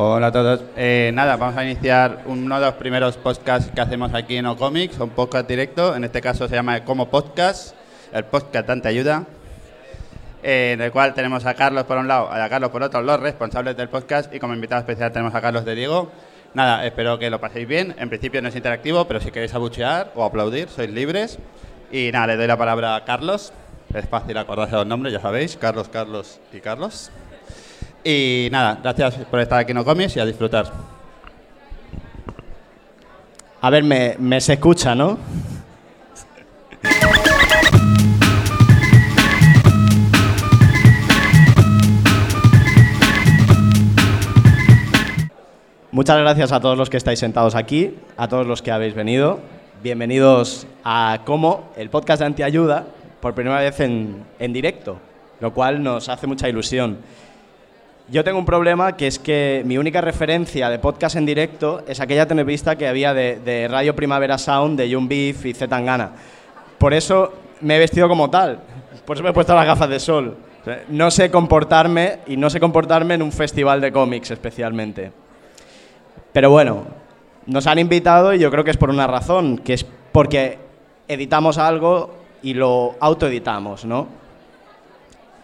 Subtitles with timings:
[0.00, 0.60] Hola a todos.
[0.76, 4.96] Eh, nada, vamos a iniciar uno de los primeros podcasts que hacemos aquí en Ocomics,
[5.00, 5.96] un podcast directo.
[5.96, 7.74] En este caso se llama Como Podcast,
[8.12, 9.24] el podcast Tanta Ayuda.
[10.44, 13.18] eh, en el cual tenemos a Carlos por un lado, a Carlos por otro, los
[13.18, 16.12] responsables del podcast, y como invitado especial tenemos a Carlos de Diego.
[16.54, 17.96] Nada, espero que lo paséis bien.
[17.98, 21.40] En principio no es interactivo, pero si queréis abuchear o aplaudir, sois libres.
[21.90, 23.52] Y nada, le doy la palabra a Carlos.
[23.92, 25.56] Es fácil acordarse de los nombres, ya sabéis.
[25.56, 27.10] Carlos, Carlos y Carlos.
[28.10, 30.72] Y nada, gracias por estar aquí en Ocomis y a disfrutar.
[33.60, 35.18] A ver, me, me se escucha, ¿no?
[45.90, 49.40] Muchas gracias a todos los que estáis sentados aquí, a todos los que habéis venido.
[49.82, 52.86] Bienvenidos a Como, el podcast de Antiayuda,
[53.20, 54.98] por primera vez en, en directo,
[55.40, 56.96] lo cual nos hace mucha ilusión.
[58.10, 62.00] Yo tengo un problema que es que mi única referencia de podcast en directo es
[62.00, 66.12] aquella entrevista que había de, Radio Primavera Sound, de Young Beef y Z Tangana.
[66.78, 68.60] Por eso me he vestido como tal,
[69.04, 70.38] por eso me he puesto las gafas de sol.
[70.88, 75.12] No sé comportarme y no sé comportarme en un festival de cómics especialmente.
[76.32, 76.86] Pero bueno,
[77.44, 80.58] nos han invitado y yo creo que es por una razón, que es porque
[81.08, 84.17] editamos algo y lo autoeditamos, ¿no?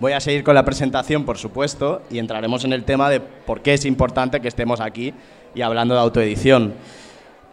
[0.05, 3.63] Voy a seguir con la presentación, por supuesto, y entraremos en el tema de por
[3.63, 5.15] qué es importante que estemos aquí
[5.55, 6.75] y hablando de autoedición.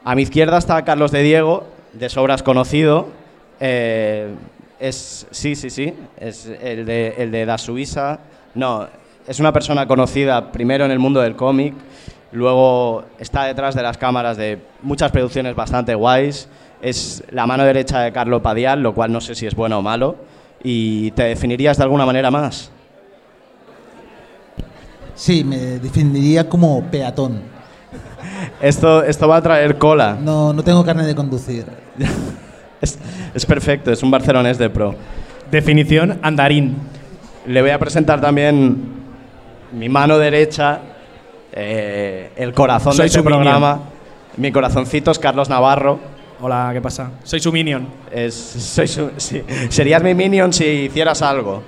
[0.03, 3.07] A mi izquierda está Carlos de Diego, de sobras conocido.
[3.61, 4.35] Eh,
[4.81, 8.19] es, sí, sí, sí, es el de, el de Da Suiza.
[8.53, 8.85] No,
[9.25, 11.73] es una persona conocida primero en el mundo del cómic,
[12.33, 16.49] luego está detrás de las cámaras de muchas producciones bastante guays.
[16.81, 19.81] Es la mano derecha de Carlo Padial, lo cual no sé si es bueno o
[19.81, 20.17] malo.
[20.63, 22.71] ¿Y te definirías de alguna manera más?
[25.15, 27.41] Sí, me definiría como peatón.
[28.61, 30.17] Esto, esto va a traer cola.
[30.19, 31.65] No, no tengo carne de conducir.
[32.81, 32.97] Es,
[33.35, 34.95] es perfecto, es un barcelonés de pro.
[35.51, 36.77] Definición andarín.
[37.45, 38.75] Le voy a presentar también
[39.71, 40.79] mi mano derecha,
[41.51, 43.81] eh, el corazón Soy de este su programa.
[44.37, 45.99] Mi corazoncito es Carlos Navarro.
[46.41, 47.11] Hola, ¿qué pasa?
[47.23, 47.87] Soy su minion.
[48.11, 51.61] Es, soy su- sí, serías mi minion si hicieras algo.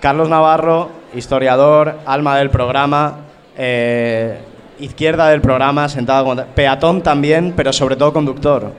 [0.00, 3.18] Carlos Navarro, historiador, alma del programa,
[3.56, 4.38] eh,
[4.80, 6.44] izquierda del programa, sentado como...
[6.44, 8.72] Peatón también, pero sobre todo conductor.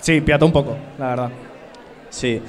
[0.00, 1.30] Sí, piato un poco, la verdad.
[2.10, 2.40] Sí.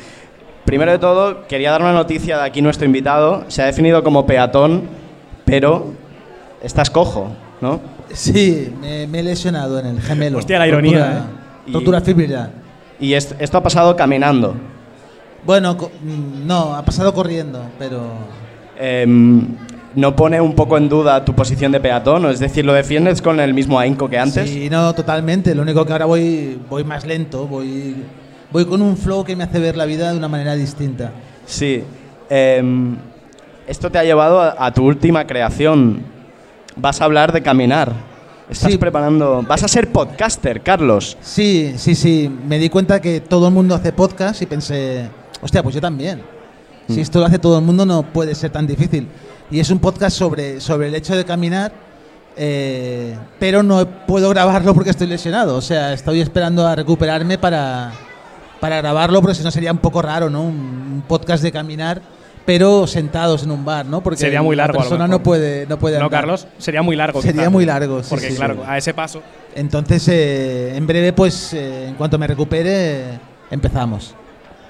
[0.66, 3.46] Primero de todo, quería dar una noticia de aquí nuestro invitado.
[3.50, 4.84] Se ha definido como peatón,
[5.46, 5.94] pero
[6.62, 7.32] estás cojo,
[7.62, 7.80] ¿no?
[8.14, 10.38] Sí, me, me he lesionado en el gemelo.
[10.38, 11.47] Hostia, la ironía, ¿eh?
[11.72, 12.52] Rotura Y- fibrilar.
[13.00, 14.56] Y est- esto ha pasado caminando.
[15.46, 18.02] Bueno, mm, no, ha pasado corriendo, pero...
[18.80, 19.46] Em,
[19.96, 22.26] ¿No pone un poco en duda tu posición de peatón?
[22.28, 24.48] Es decir, ¿lo defiendes con el mismo ahínco que antes?
[24.48, 25.56] Sí, no, totalmente.
[25.56, 27.96] Lo único que ahora voy, voy más lento, voy,
[28.52, 31.12] voy con un flow que me hace ver la vida de una manera distinta.
[31.48, 31.84] Sí.
[32.30, 32.96] Em,
[33.68, 36.02] esto te ha llevado a, a tu última creación.
[36.76, 37.92] Vas a hablar de caminar.
[38.50, 38.78] Estás Sí.
[38.78, 39.44] preparando...
[39.48, 41.18] Vas a ser podcaster, Carlos.
[41.22, 42.30] Sí, sí, sí.
[42.48, 45.10] Me di cuenta que todo el mundo hace podcast y pensé,
[45.42, 46.22] hostia, pues yo también.
[46.88, 46.94] Mm.
[46.94, 49.08] Si esto lo hace todo el mundo no puede ser tan difícil.
[49.52, 51.74] Y es un podcast sobre, sobre el hecho de caminar,
[52.38, 55.56] eh, pero no puedo grabarlo porque estoy lesionado.
[55.58, 57.92] O sea, estoy esperando a recuperarme para,
[58.62, 60.42] para grabarlo porque si no sería un poco raro, ¿no?
[60.44, 60.54] Un,
[60.94, 62.02] un podcast de caminar,
[62.48, 64.02] pero sentados en un bar, ¿no?
[64.02, 65.20] Porque Sería muy largo, a La lo persona mejor.
[65.20, 66.22] no puede, no puede No, andar.
[66.22, 67.22] Carlos, sería muy largo.
[67.22, 67.50] Sería quizá.
[67.50, 68.62] muy largo, sí, Porque, sí, claro, sí.
[68.66, 69.22] a ese paso.
[69.54, 73.20] Entonces, eh, en breve, pues, eh, en cuanto me recupere,
[73.52, 74.16] empezamos.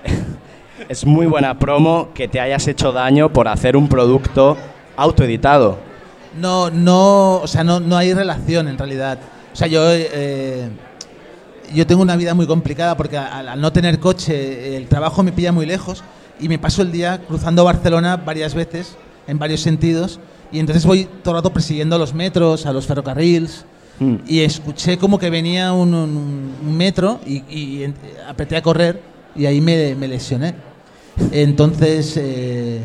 [0.89, 4.57] Es muy buena promo que te hayas hecho daño por hacer un producto
[4.95, 5.77] autoeditado.
[6.39, 9.19] No, no, o sea, no, no hay relación en realidad.
[9.53, 10.69] O sea, yo, eh,
[11.73, 15.31] yo tengo una vida muy complicada porque al, al no tener coche, el trabajo me
[15.31, 16.03] pilla muy lejos
[16.39, 18.95] y me paso el día cruzando Barcelona varias veces,
[19.27, 20.19] en varios sentidos,
[20.51, 23.65] y entonces voy todo el rato persiguiendo a los metros, a los ferrocarriles,
[23.99, 24.15] Mm.
[24.27, 27.91] y escuché como que venía un, un- un metro y, y
[28.29, 29.01] apreté a correr
[29.35, 30.53] y ahí me, me lesioné.
[31.31, 32.79] Entonces, eh,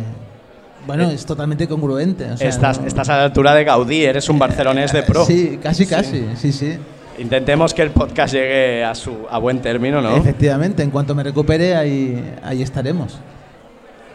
[0.86, 2.30] bueno, es totalmente congruente.
[2.30, 5.24] o sea, estás, no- estás a la altura de Gaudí, eres un barcelonés de pro.
[5.26, 6.76] Sí, casi, casi, sí, sí.
[7.18, 10.16] Intentemos que el podcast llegue a, su, a buen término, ¿no?
[10.16, 13.18] Efectivamente, en cuanto me recupere, ahí, ahí estaremos.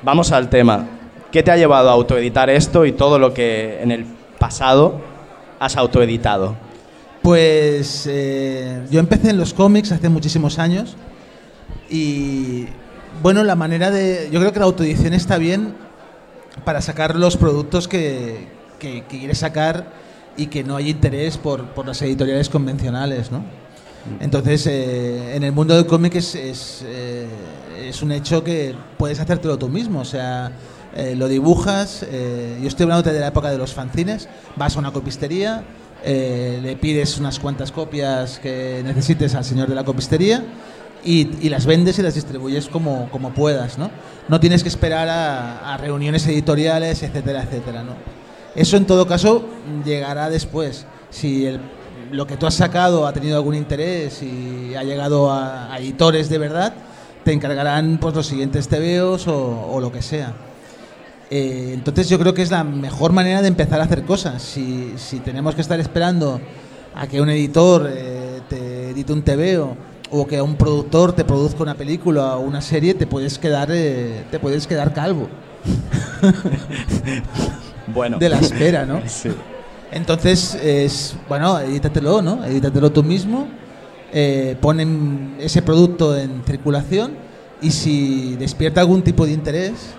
[0.03, 0.88] Vamos al tema.
[1.31, 4.05] ¿Qué te ha llevado a autoeditar esto y todo lo que en el
[4.39, 5.01] pasado
[5.59, 6.55] has autoeditado?
[7.21, 10.95] Pues eh, yo empecé en los cómics hace muchísimos años
[11.89, 12.67] y
[13.21, 14.29] bueno, la manera de...
[14.31, 15.73] Yo creo que la autoedición está bien
[16.63, 18.47] para sacar los productos que,
[18.79, 19.91] que, que quieres sacar
[20.38, 23.43] y que no hay interés por, por las editoriales convencionales, ¿no?
[24.21, 27.27] Entonces, eh, en el mundo del cómic es, es, eh,
[27.88, 30.51] es un hecho que puedes hacértelo tú mismo, o sea,
[30.95, 34.80] eh, lo dibujas, eh, yo estoy hablando de la época de los fanzines, vas a
[34.80, 35.63] una copistería,
[36.04, 40.44] eh, le pides unas cuantas copias que necesites al señor de la copistería
[41.04, 43.89] y, las vendes y las distribuyes como, como puedas, ¿no?
[44.28, 47.84] No tienes que esperar a, reuniones editoriales, etcétera, etcétera.
[48.56, 49.45] Eso en todo caso
[49.86, 50.86] llegará después.
[51.10, 51.48] Si
[52.12, 56.38] lo que tú has sacado ha tenido algún interés y ha llegado a editores de
[56.39, 56.74] verdad,
[57.27, 60.31] te encargarán pues, los siguientes TVOs o, o lo que sea.
[61.29, 64.41] Eh, entonces yo creo que es la mejor manera de empezar a hacer cosas.
[64.41, 66.39] Si, si tenemos que estar esperando
[66.95, 69.75] a que un editor eh, te edite un TVO
[70.09, 74.24] o que un productor te produzca una película o una serie, te puedes quedar, eh,
[74.31, 75.27] te puedes quedar calvo
[77.94, 78.19] Bueno.
[78.19, 79.01] de la espera, ¿no?
[79.07, 79.31] Sí.
[79.91, 82.45] Entonces, es, bueno, edítatelo, ¿no?
[82.45, 83.50] Edítatelo tú mismo,
[84.13, 87.12] eh, ponen ese producto en circulación
[87.62, 89.95] y si despierta algún tipo de interés,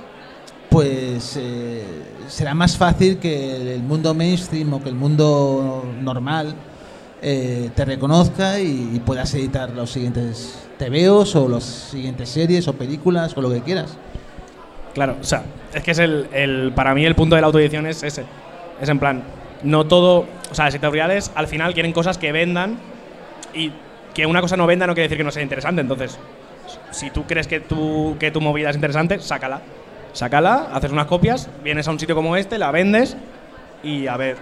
[0.70, 1.82] pues eh,
[2.28, 6.54] será más fácil que el mundo mainstream o que el mundo normal
[7.20, 13.36] eh, te reconozca y, puedas editar los siguientes TVOs o las siguientes series o películas
[13.36, 13.96] o lo que quieras.
[14.94, 15.42] Claro, o sea,
[15.74, 18.24] es que es el, el- para mí el punto de la autoedición es ese.
[18.80, 19.22] Es en plan,
[19.62, 22.78] no todo, o sea, las editoriales al final quieren cosas que vendan
[23.54, 23.72] y
[24.18, 25.80] que una cosa no venda no quiere decir que no sea interesante.
[25.80, 26.18] Entonces,
[26.90, 29.60] si tú crees que tu, que tu movida es interesante, sácala.
[30.12, 33.16] Sácala, haces unas copias, vienes a un sitio como este, la vendes
[33.84, 34.36] y a ver,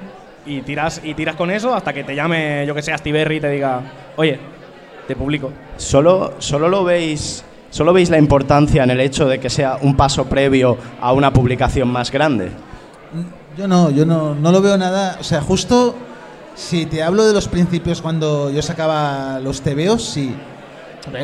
[0.47, 3.41] y tiras, y tiras con eso hasta que te llame, yo que sé, Astiberri y
[3.41, 3.83] te diga,
[4.17, 4.41] oye,
[5.07, 5.53] te publico.
[5.77, 7.45] Solo, solo lo veis.
[7.69, 11.35] ¿Solo veis la importancia en el hecho de que sea un paso previo a una
[11.35, 12.49] publicación más grande?
[13.59, 15.19] Yo no, yo no, no lo veo nada.
[15.21, 15.95] O sea, justo
[16.57, 20.35] si te hablo de los principios cuando yo sacaba los TVOs, sí.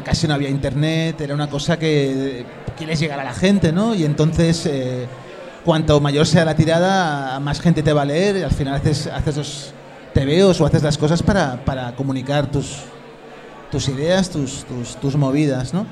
[0.05, 2.45] Casi no había internet, era una cosa que
[2.77, 3.95] quieres llegar a la gente, ¿no?
[3.95, 5.09] Y entonces, eh,
[5.65, 9.09] cuanto mayor sea la tirada, más gente te va a leer y al final haces,
[9.09, 9.75] haces los
[10.15, 15.87] TVOs o haces las cosas para, comunicar tus, ideas, tus, movidas, ¿no?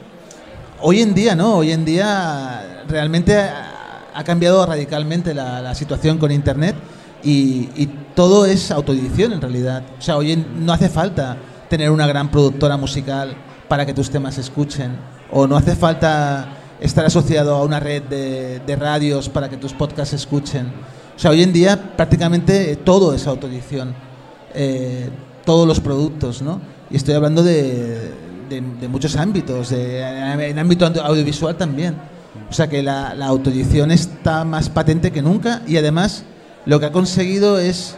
[0.81, 1.56] Hoy en día, ¿no?
[1.56, 6.76] Hoy en día realmente ha, cambiado radicalmente la situación con Internet
[7.22, 9.82] y, todo es autoedición en realidad.
[9.99, 11.37] O sea, hoy no hace falta
[11.70, 13.34] tener una gran productora musical
[13.69, 14.96] para que tus temas se escuchen
[15.31, 16.49] o no hace falta
[16.81, 20.67] estar asociado a una red de, radios para que tus podcasts se escuchen.
[21.17, 23.94] O sea, hoy en día prácticamente todo es autoedición
[24.55, 25.08] eh,
[25.44, 26.61] todos los productos, ¿no?
[26.90, 28.12] Y estoy hablando de,
[28.90, 31.94] muchos ámbitos, de- en ámbito audio- audiovisual también.
[32.50, 36.25] O sea que la, la autoedición está más patente que nunca y además
[36.66, 37.96] lo que ha conseguido es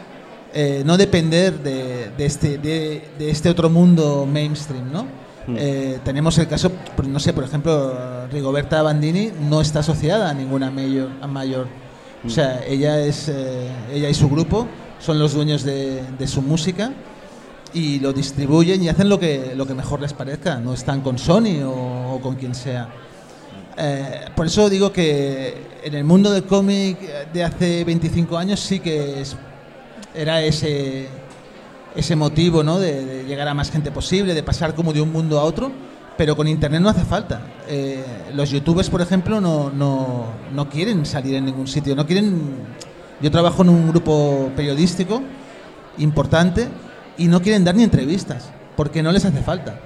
[0.54, 5.06] eh, no depender de, de este, de, de este otro mundo mainstream, ¿no?
[5.48, 6.70] Eh, tenemos el caso,
[7.04, 11.66] no sé, por ejemplo, Rigoberta Bandini no está asociada a ninguna mayor, a mayor.
[12.24, 14.68] O sea, ella es eh, ella y su grupo
[15.00, 16.92] son los dueños de, de su música
[17.74, 20.60] y lo distribuyen y hacen lo que lo que mejor les parezca.
[20.60, 22.88] No están con Sony o, o con quien sea.
[23.76, 26.98] Eh, por eso digo que en el mundo del cómic
[27.32, 29.36] de hace 25 años sí que es-
[30.14, 31.08] era ese
[31.94, 32.78] ese motivo ¿no?
[32.78, 35.70] de, llegar a más gente posible, de pasar como de un mundo a otro,
[36.16, 37.42] pero con internet no hace falta.
[37.68, 40.24] Eh, los youtubers, por ejemplo, no, no,
[40.54, 42.50] no quieren salir en ningún sitio, no quieren...
[43.20, 45.22] Yo trabajo en un grupo periodístico
[45.98, 46.66] importante
[47.18, 49.78] y no quieren dar ni entrevistas, porque no les hace falta.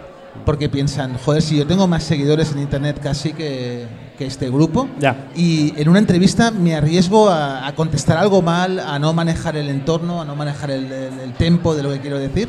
[0.45, 4.89] Porque piensan, joder, si yo tengo más seguidores en internet casi que, que este grupo,
[5.01, 5.27] Ya.
[5.35, 9.69] y en una entrevista me arriesgo a, a contestar algo mal, a no manejar el
[9.69, 12.49] entorno, a no manejar el, el- el tempo de lo que quiero decir.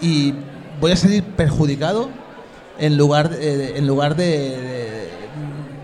[0.00, 0.34] Y
[0.80, 2.10] voy a salir perjudicado
[2.78, 5.08] en lugar, de- en lugar de, de-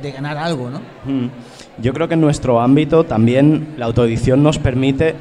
[0.03, 0.81] de ganar algo, ¿no?
[1.07, 1.29] Mm.
[1.81, 5.15] Yo creo que en nuestro ámbito también la autoedición nos permite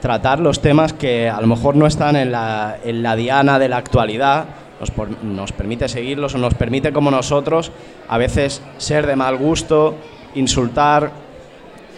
[0.00, 3.68] tratar los temas que a lo mejor no están en la, en la diana de
[3.68, 4.44] la actualidad,
[4.80, 7.72] nos, por- nos permite seguirlos o nos permite como nosotros
[8.08, 9.94] a veces ser de mal gusto,
[10.34, 11.10] insultar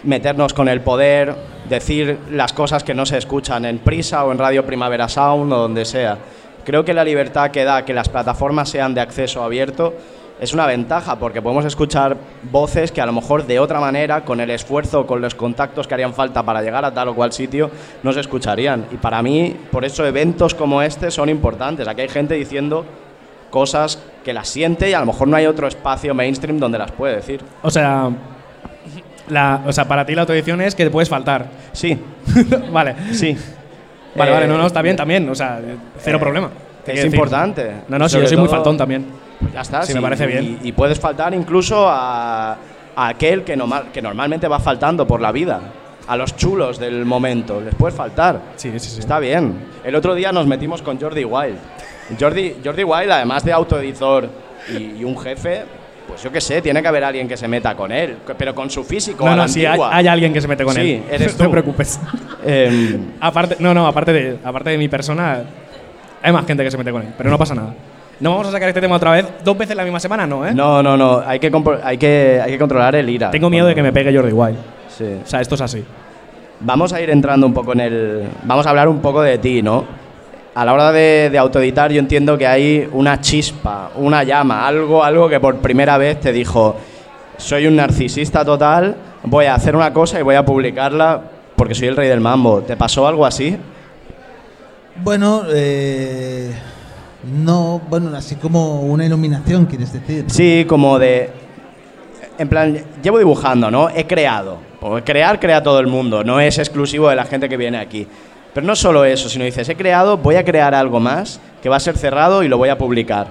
[0.04, 1.34] meternos con el poder,
[1.68, 5.58] decir las cosas que no se escuchan en Prisa o en Radio Primavera Sound o
[5.58, 6.18] donde sea.
[6.64, 9.94] Creo que la libertad que da que las plataformas sean de acceso abierto
[10.40, 12.16] es una ventaja porque podemos escuchar
[12.50, 15.94] voces que a lo mejor de otra manera, con el esfuerzo, con los contactos que
[15.94, 17.70] harían falta para llegar a tal o cual sitio,
[18.02, 18.86] no se escucharían.
[18.92, 21.88] Y para mí, por eso eventos como este son importantes.
[21.88, 22.84] Aquí hay gente diciendo
[23.50, 26.92] cosas que las siente y a lo mejor no hay otro espacio mainstream donde las
[26.92, 27.40] puede decir.
[27.62, 28.10] O sea,
[29.28, 31.46] la, o sea, para ti la autoedición es que te puedes faltar.
[31.72, 31.98] Sí,
[32.72, 32.94] vale.
[33.12, 33.36] sí.
[34.16, 35.28] Vale, Eh, vale, no, no, está bien también.
[35.28, 35.60] O sea,
[35.98, 36.50] cero eh, problema.
[36.86, 37.12] Es decir.
[37.12, 37.72] importante.
[37.88, 39.04] No, no, sí, yo soy muy faltón también.
[39.40, 39.82] Pues ya está.
[39.82, 40.58] Sí, me parece bien.
[40.62, 42.52] Y, puedes faltar incluso a,
[42.96, 45.60] a aquel que, normal- que normalmente va faltando por la vida.
[46.08, 47.60] A los chulos del momento.
[47.60, 48.40] Les puedes faltar.
[48.56, 48.98] Sí, sí, sí.
[49.00, 49.54] Está bien.
[49.84, 51.56] El otro día nos metimos con Jordi Wild.
[52.18, 54.28] Jordi, Jordi Wild, además de autoeditor
[54.72, 55.64] y, y un jefe,
[56.08, 58.16] pues yo qué sé, tiene que haber alguien que se meta con él.
[58.38, 59.26] Pero con su físico.
[59.26, 61.02] No, a la no, sí, hay, alguien que se mete con Sí, él.
[61.10, 61.50] eres no te tú.
[61.50, 62.00] preocupes.
[62.44, 65.42] Em, aparte, no, no, aparte de, aparte de mi persona,
[66.22, 67.74] hay más gente que se mete con él, pero no pasa nada.
[68.20, 70.52] No vamos a sacar este tema otra vez, dos veces la misma semana, no, ¿eh?
[70.52, 71.22] no, no, no.
[71.24, 71.52] Hay que,
[71.84, 73.30] hay, que, hay que controlar el ira.
[73.30, 74.58] Tengo miedo de que me pegue Jordi Wild.
[74.88, 75.20] Sí.
[75.24, 75.84] O sea, esto es así.
[76.60, 78.28] Vamos a ir entrando un poco en el.
[78.42, 79.84] Vamos a hablar un poco de ti, ¿no?
[80.56, 85.04] A la hora de, de autoeditar, yo entiendo que hay una chispa, una llama, algo,
[85.04, 86.74] algo que por primera vez te dijo:
[87.36, 91.22] soy un narcisista total, voy a hacer una cosa y voy a publicarla
[91.54, 92.62] porque soy el rey del mambo.
[92.62, 93.56] ¿Te pasó algo así?
[94.96, 96.52] Bueno, eh,
[97.32, 100.24] no, bueno, así como una iluminación, quieres decir.
[100.28, 101.30] Sí, como de.
[102.38, 103.88] En plan, llevo dibujando, ¿no?
[103.90, 104.58] He creado.
[104.80, 108.06] Porque crear, crea todo el mundo, no es exclusivo de la gente que viene aquí.
[108.54, 111.76] Pero no solo eso, sino dices, he creado, voy a crear algo más que va
[111.76, 113.26] a ser cerrado y lo voy a publicar.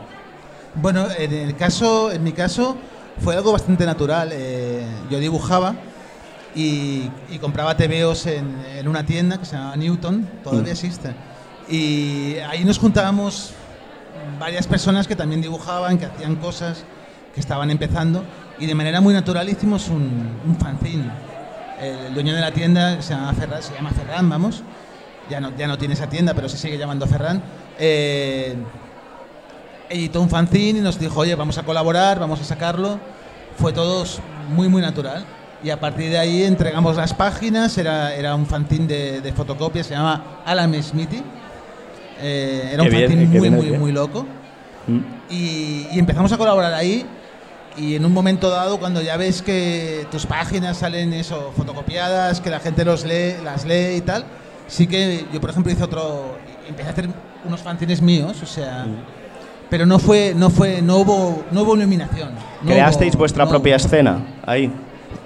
[0.76, 2.76] Bueno, en el caso, en mi caso,
[3.20, 4.30] fue algo bastante natural.
[4.34, 5.76] Eh, yo dibujaba
[6.54, 11.14] y, y compraba TVOs en, en una tienda que se llamaba Newton, todavía existe.
[11.70, 13.54] Y ahí nos juntábamos
[14.40, 16.84] varias personas que también dibujaban, que hacían cosas,
[17.34, 18.24] que estaban empezando,
[18.60, 20.58] y de manera muy natural hicimos un, un.
[21.80, 24.64] El dueño de la tienda se llama Ferran, vamos.
[25.30, 27.42] Ya no, ya no tiene esa tienda, pero se sigue llamando Ferran.
[27.78, 28.56] Eh,
[29.90, 33.00] editó un fanzine y nos dijo, oye, vamos a colaborar, vamos a sacarlo.
[33.58, 34.06] Fue todo
[34.50, 35.26] muy, muy natural.
[35.64, 39.84] Y a partir de ahí entregamos las páginas, era, era un fanzine de, de fotocopia,
[39.84, 41.24] se llama Alan Smithy.
[42.22, 43.80] Eh, era un bien, fanzine qué muy, bien, muy, bien.
[43.80, 44.26] muy loco.
[45.30, 47.06] Y, y empezamos a colaborar ahí.
[47.78, 52.50] Y en un momento dado, cuando ya ves que tus páginas salen eso, fotocopiadas, que
[52.50, 54.26] la gente los lee, las lee y tal,
[54.68, 56.38] sí que yo, por ejemplo, hice otro.
[56.68, 57.10] Empecé a hacer
[57.46, 58.86] unos fanzines míos, o sea.
[59.70, 62.30] Pero no fue, no fue, no hubo, no hubo iluminación.
[62.64, 63.86] no ¿Creasteis hubo- vuestra no propia hubo.
[63.86, 64.72] escena ahí?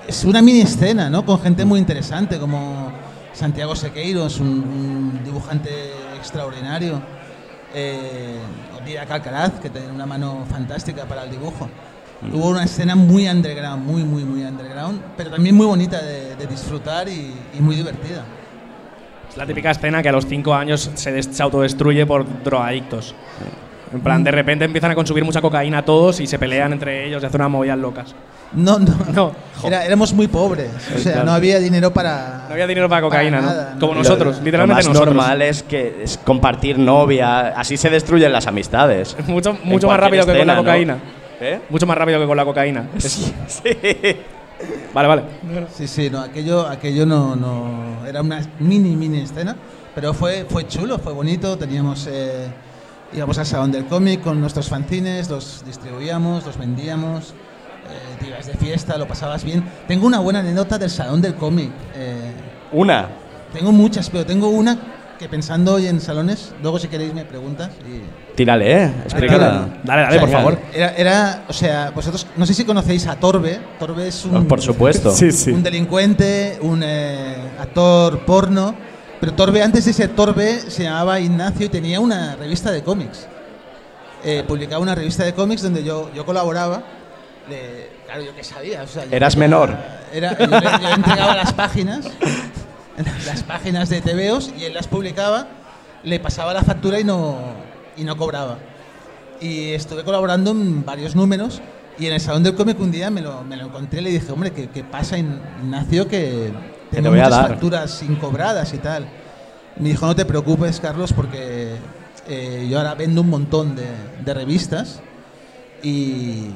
[0.07, 1.23] Es una mini escena, ¿no?
[1.25, 2.91] Con gente muy interesante, como
[3.33, 5.69] Santiago Sequeiros, un, un dibujante
[6.21, 7.01] extraordinario.
[7.73, 8.37] Eh,
[8.77, 11.69] o Díaz Alcaraz, que tiene una mano fantástica para el dibujo.
[12.33, 16.47] Hubo una escena muy underground, muy, muy, muy underground, pero también muy bonita de, de
[16.47, 18.23] disfrutar y, y muy divertida.
[19.29, 23.15] Es la típica escena que a los 5 años se, se autodestruye por drogadictos.
[23.93, 27.21] En plan, de repente empiezan a consumir mucha cocaína todos y se pelean entre ellos
[27.21, 28.15] y hacen unas movidas locas.
[28.53, 29.31] No, no, No.
[29.65, 31.27] Era- éramos muy pobres, o sea, Claro.
[31.27, 32.45] no había dinero para...
[32.47, 33.57] No había dinero para cocaína, para ¿no?
[33.61, 33.99] nada, Como no.
[33.99, 35.15] nosotros, Lo- literalmente lo más nosotros.
[35.15, 39.15] normal es que es compartir novia, así se destruyen las amistades.
[39.27, 40.97] Mucho, mucho más rápido que con la cocaína.
[41.39, 41.59] ¿Eh?
[41.69, 42.85] Mucho más rápido que con la cocaína.
[42.97, 43.77] Sí.
[44.93, 45.23] Vale, vale.
[45.73, 49.55] Sí, sí, no, aquello, aquello no, no, era una mini, mini escena,
[49.95, 52.47] pero fue, fue chulo, fue bonito, teníamos, eh,
[53.13, 57.29] íbamos al salón del cómic con nuestros fanzines, los distribuíamos, los vendíamos,
[57.89, 59.63] eh, te ibas de fiesta, lo pasabas bien.
[59.87, 62.31] Tengo una buena anécdota del salón del cómic, eh,
[62.71, 63.07] Una.
[63.53, 64.77] tengo muchas, pero tengo una
[65.19, 68.35] que pensando hoy en salones, luego si queréis me preguntas y...
[68.35, 68.93] Tírale, ¿eh?
[69.03, 69.67] Explícala.
[69.83, 70.59] Dale, dale, por era- favor.
[70.73, 74.47] Era, era, o sea, vosotros, no sé si conocéis a Torbe, Torbe es un...
[74.47, 75.13] Por supuesto.
[75.53, 78.73] un delincuente, un eh, actor porno.
[79.21, 83.27] Pero Torbe, antes de ser Torbe, se llamaba Ignacio y tenía una revista de cómics.
[84.23, 86.81] Eh, publicaba una revista de cómics donde yo, yo colaboraba.
[88.05, 88.81] Claro, yo qué sabía.
[88.81, 89.77] o sea, yo Eras menor.
[90.11, 92.07] Era, yo, entregaba las páginas,
[93.25, 95.47] las páginas de TVOs y él las publicaba,
[96.03, 97.37] le pasaba la factura y no,
[97.95, 98.57] y no cobraba.
[99.39, 101.61] Y estuve colaborando en varios números
[101.99, 104.09] y en el Salón del Cómic un día me lo, me lo encontré y le
[104.09, 106.07] dije, hombre, ¿qué, qué pasa, Ignacio?
[106.07, 106.51] Que
[106.91, 107.47] te tengo a muchas dar".
[107.49, 109.05] facturas incobradas y tal.
[109.77, 111.75] Me dijo, no te preocupes, Carlos, porque
[112.27, 113.85] eh, yo ahora vendo un montón de,
[114.23, 114.99] de revistas
[115.81, 116.47] y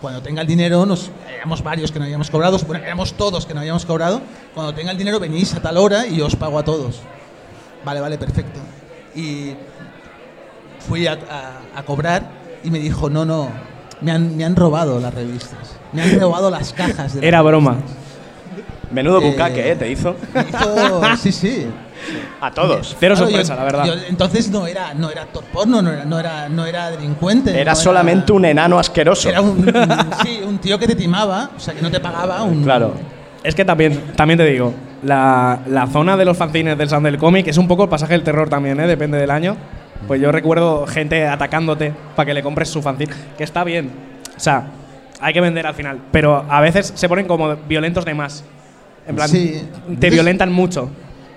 [0.00, 3.54] cuando tenga el dinero, nos éramos varios que no habíamos cobrado, bueno, éramos todos que
[3.54, 4.20] no habíamos cobrado,
[4.54, 7.00] cuando tenga el dinero venís a tal hora y os pago a todos.
[7.84, 8.58] Vale, vale, perfecto.
[9.14, 9.54] Y
[10.80, 12.22] fui a, a- a cobrar
[12.64, 13.48] y me dijo, no, no,
[14.00, 17.14] me han, me han robado las revistas, me han robado las cajas.
[17.14, 17.76] De las Era broma.
[18.90, 19.76] Menudo Eh, bucaque, ¿eh?
[19.76, 20.16] Te hizo.
[20.34, 21.66] Hizo- sí, sí.
[22.40, 22.96] A todos.
[22.98, 23.84] Cero Claro, sorpresa, yo- la verdad.
[23.86, 27.58] yo entonces no era, no era actor porno, no era, no era, no era delincuente.
[27.60, 29.28] Era no solamente un enano asqueroso.
[29.28, 32.42] Era un, un- sí, un tío que te timaba, o sea, que no te pagaba.
[32.44, 32.94] Un, Claro.
[33.42, 37.18] Es que también, también te digo, la, la zona de los fanzines del Sound del
[37.18, 38.86] cómic es un poco el pasaje del terror también, ¿eh?
[38.86, 39.56] depende del año.
[40.06, 43.90] Pues yo recuerdo gente atacándote para que le compres su fanzine, que está bien.
[44.36, 44.66] O sea,
[45.20, 48.44] hay que vender al final, pero a veces se ponen como violentos de más.
[49.08, 49.36] En plan, Sí.
[49.38, 50.90] te Entonces- violentan mucho.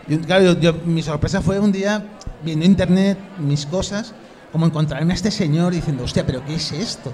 [0.08, 2.04] Yo- claro, yo- yo- mi sorpresa fue un día
[2.44, 4.14] viendo internet mis cosas,
[4.52, 7.14] como encontrarme a este señor diciendo, hostia, pero ¿qué es esto?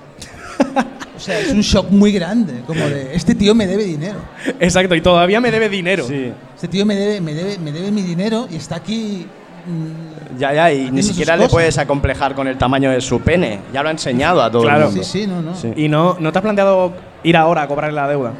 [1.15, 4.19] o sea, es un shock muy grande, como de, este tío me debe dinero.
[4.59, 6.05] Exacto, y todavía me debe dinero.
[6.07, 6.31] Sí.
[6.55, 9.27] Este tío me debe, me debe, me debe mi dinero y está aquí.
[9.67, 13.59] mm, Ya, ya, y ni siquiera le puedes acomplejar con el tamaño de su pene.
[13.73, 14.81] Ya lo ha enseñado a todo Claro.
[14.81, 15.03] el mundo.
[15.03, 15.55] sí, sí, no, no.
[15.55, 15.73] Sí.
[15.75, 18.33] Y no, ¿no te has planteado ir ahora a cobrarle la deuda?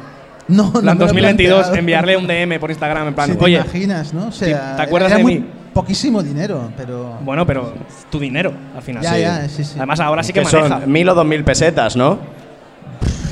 [0.48, 1.76] No, no En plan, me lo he 2022, planteado.
[1.78, 4.28] enviarle un DM por Instagram, en plan, Si te oye, imaginas, ¿no?
[4.28, 5.44] O sea, ¿te acuerdas era de muy mí?
[5.74, 7.18] Poquísimo dinero, pero.
[7.22, 7.74] bueno, pero
[8.10, 9.02] tu dinero, al final.
[9.02, 9.74] ya, ya, sí, sí.
[9.76, 10.80] Además, ahora sí que, Que maneja.
[10.80, 12.18] son mil o dos mil pesetas, ¿no?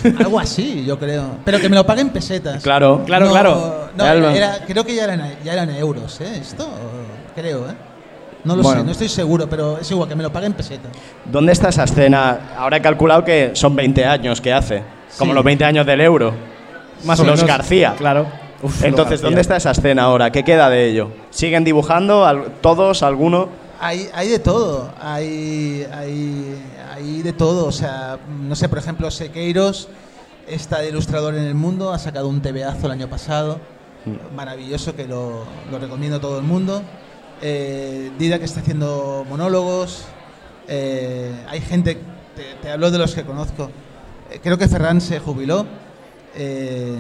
[0.19, 1.39] Algo así, yo creo.
[1.45, 2.63] Pero que me lo paguen pesetas.
[2.63, 3.03] Claro.
[3.07, 3.89] Claro, No, claro.
[3.97, 6.39] No, era- creo que ya eran, ya eran euros, ¿eh?
[6.41, 6.69] Esto,
[7.35, 7.75] creo, ¿eh?
[8.45, 8.81] No lo Bueno.
[8.81, 10.93] sé, no estoy seguro, pero es igual, que me lo paguen pesetas.
[11.25, 12.51] ¿Dónde está esa escena?
[12.57, 14.83] Ahora he calculado que son 20 años que hace.
[15.19, 15.35] Como Sí.
[15.35, 16.33] los 20 años del euro.
[17.05, 17.47] Más o los menos.
[17.57, 17.95] García.
[17.97, 18.27] Claro.
[18.63, 19.21] Uf, Entonces.
[19.21, 20.31] ¿dónde está esa escena ahora?
[20.33, 21.11] ¿Qué queda de ello?
[21.31, 22.25] ¿Siguen dibujando?
[22.25, 23.03] Al- ¿Todos?
[23.03, 23.49] ¿Alguno?
[23.79, 26.57] Hay, hay de todo, hay, hay,
[26.95, 27.67] hay de todo.
[27.67, 29.89] O sea, no sé, por ejemplo, Sequeiros
[30.49, 33.61] está de ilustrador en el mundo, ha sacado un TVazo el año pasado,
[34.35, 36.81] maravilloso, que lo, lo recomiendo a todo el mundo.
[37.43, 40.05] Eh, Dida que está haciendo monólogos,
[40.69, 41.99] eh, hay gente,
[42.35, 43.71] te, te hablo de los que conozco.
[44.31, 45.67] Eh, creo que Ferran se jubiló.
[46.37, 46.99] Eh,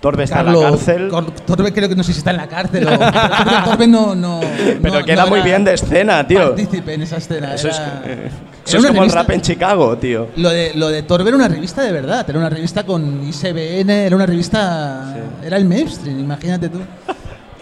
[0.00, 1.10] Torbe está en la cárcel.
[1.46, 2.90] Torbe creo que no sé si está en la cárcel o.
[2.98, 4.14] pero Torbe no.
[4.16, 4.40] no
[4.82, 6.40] Pero no- queda no muy bien de escena, tío.
[6.48, 7.54] Partícipe en esa escena.
[7.54, 8.30] Eso es, era- eh,
[8.66, 10.28] eso es como el rap en Chicago, tío.
[10.36, 13.90] Lo de, lo de Torbe era una revista de verdad, era una revista con ISBN,
[13.90, 15.14] era una revista.
[15.44, 16.80] Era el mainstream, imagínate tú.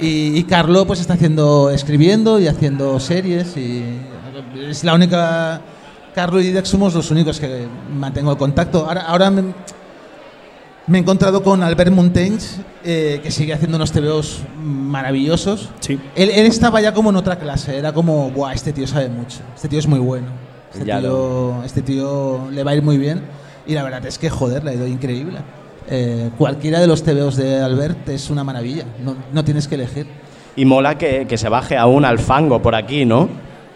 [0.01, 3.85] Y, y Carlo pues está haciendo, escribiendo y haciendo series y
[4.66, 5.61] es la única.
[6.14, 8.87] Carlo y Didac somos los únicos que mantengo el contacto.
[8.87, 9.44] Ahora, ahora me,
[10.87, 12.38] me he encontrado con Albert Montaigne,
[12.85, 15.71] eh, que sigue haciendo unos TVOs maravillosos.
[15.81, 15.99] Sí.
[16.16, 19.38] Él, él estaba ya como en otra clase, era como, Buah, este tío sabe mucho,
[19.55, 20.29] este tío es muy bueno,
[20.73, 23.23] este Ya tío, este tío le va a ir muy bien.
[23.66, 25.38] Y la verdad es que, joder, le ha ido increíble.
[25.88, 30.07] Eh, cualquiera de los TVOs de Albert es una maravilla, no, no tienes que elegir.
[30.57, 33.29] Y mola que, que se baje aún al fango por aquí, ¿no?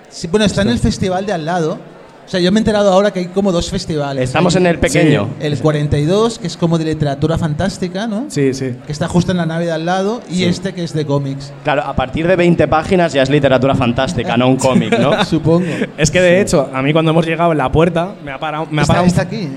[0.09, 1.79] Sí, bueno, está en el festival de al lado.
[2.27, 4.25] O sea, yo me he enterado ahora que hay como dos festivales.
[4.25, 5.29] Estamos Hay en el pequeño.
[5.41, 8.27] El 42, que es como de literatura fantástica, ¿no?
[8.29, 8.75] Sí, sí.
[8.87, 11.53] Que está justo en la nave de al lado, y este que es de cómics.
[11.65, 15.23] Claro, a partir de 20 páginas ya es literatura fantástica, no un cómic, ¿no?
[15.27, 15.67] Supongo.
[15.99, 18.67] Es que de hecho, a mí cuando hemos llegado en la puerta, me ha parado.
[18.71, 19.49] Me ha está, parado está aquí, eh,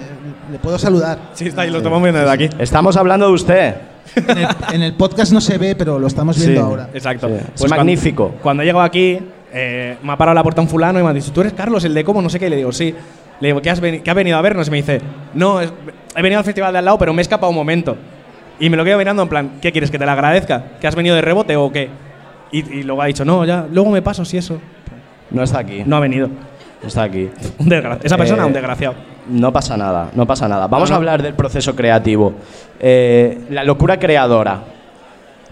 [0.52, 1.20] le puedo saludar.
[1.34, 2.50] Sí, está ahí, lo tomamos viendo desde aquí.
[2.60, 3.76] Estamos hablando de usted.
[4.16, 6.66] En el, en el podcast no se ve, pero lo estamos viendo Sí.
[6.66, 6.90] ahora.
[6.94, 7.28] Exacto.
[7.28, 7.34] Sí.
[7.58, 8.24] Pues Es magnífico.
[8.26, 9.20] Cuando, cuando he llegado aquí,
[9.54, 11.84] eh, me ha parado la puerta un fulano y me ha dicho, ¿tú eres Carlos,
[11.86, 12.22] el de cómo?
[12.22, 12.48] No sé qué.
[12.48, 12.94] Y le digo, sí.
[13.40, 14.68] Le digo, ¿qué has, qué has venido a vernos?
[14.68, 15.00] Y me dice,
[15.34, 15.72] no, es-
[16.16, 17.96] he venido al festival de al lado, pero me he escapado un momento.
[18.60, 19.92] Y me lo quedo mirando en plan, ¿qué quieres?
[19.92, 20.64] ¿Que te la agradezca?
[20.82, 21.90] ¿Que has venido de rebote o qué?
[22.52, 24.60] Y, y luego ha dicho, no, ya, luego me paso si eso.
[25.30, 25.84] No está aquí.
[25.86, 26.28] No ha venido.
[26.82, 27.30] No está aquí.
[27.60, 27.72] Un
[28.04, 28.96] Esa persona, Eh, un desgraciado.
[29.30, 30.68] No pasa nada, no pasa nada.
[30.68, 31.02] Vamos No, a no.
[31.02, 32.34] hablar del proceso creativo.
[32.80, 34.62] Eh, la locura creadora.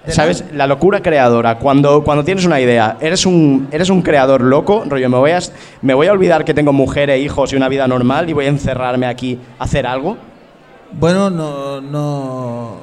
[0.06, 0.46] ¿De ¿Sabes?
[0.54, 1.58] La locura creadora.
[1.58, 5.40] Cuando, cuando tienes una idea, eres un, eres un creador loco, rollo, me voy, a,
[5.82, 8.46] me voy a olvidar que tengo mujer e hijos y una vida normal y voy
[8.46, 10.18] a encerrarme aquí a hacer algo.
[10.92, 12.78] Bueno, no, no.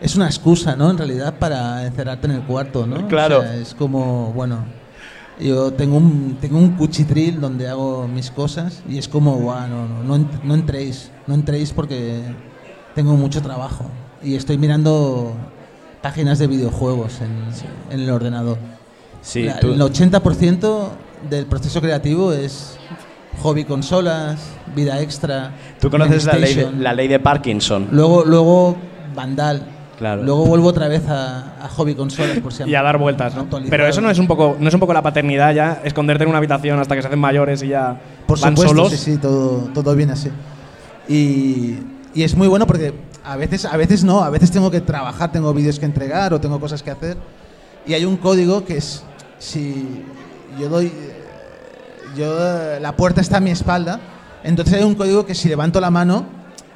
[0.00, 0.90] Es una excusa, ¿no?
[0.90, 3.06] En realidad, para encerrarte en el cuarto, ¿no?
[3.08, 3.38] Claro.
[3.38, 4.64] O sea, es como, bueno.
[5.38, 9.86] Yo tengo un, tengo un cuchitril donde hago mis cosas y es como, guau, no,
[9.86, 12.22] no, no, no entréis, no entréis porque
[12.94, 13.84] tengo mucho trabajo
[14.22, 15.34] y estoy mirando
[16.06, 17.32] páginas de videojuegos en,
[17.92, 18.58] en el ordenador.
[19.22, 20.88] Sí, La- tú- el 80%
[21.28, 22.78] del proceso creativo es
[23.42, 24.38] hobby consolas,
[24.74, 25.50] vida extra.
[25.80, 27.88] tú conoces la ley, de, la ley de Parkinson.
[27.90, 28.76] Luego, luego
[29.16, 29.62] Vandal.
[29.98, 30.22] Claro.
[30.22, 33.46] Luego vuelvo otra vez a, a hobby consolas por si Y a dar vueltas, ¿no?
[33.70, 36.28] Pero eso no es un poco, no es un poco la paternidad ya, esconderte en
[36.28, 38.90] una habitación hasta que se hacen mayores y ya Por van supuesto, solos.
[38.92, 40.28] sí, sí, todo, todo viene así.
[41.08, 41.78] Y,
[42.14, 42.92] y es muy bueno porque
[43.26, 46.40] a veces, a veces no, a veces tengo que trabajar, tengo vídeos que entregar o
[46.40, 47.16] tengo cosas que hacer.
[47.84, 49.02] Y hay un código que es,
[49.38, 50.04] si
[50.58, 50.92] yo doy,
[52.16, 54.00] yo, la puerta está a mi espalda,
[54.44, 56.24] entonces hay un código que si levanto la mano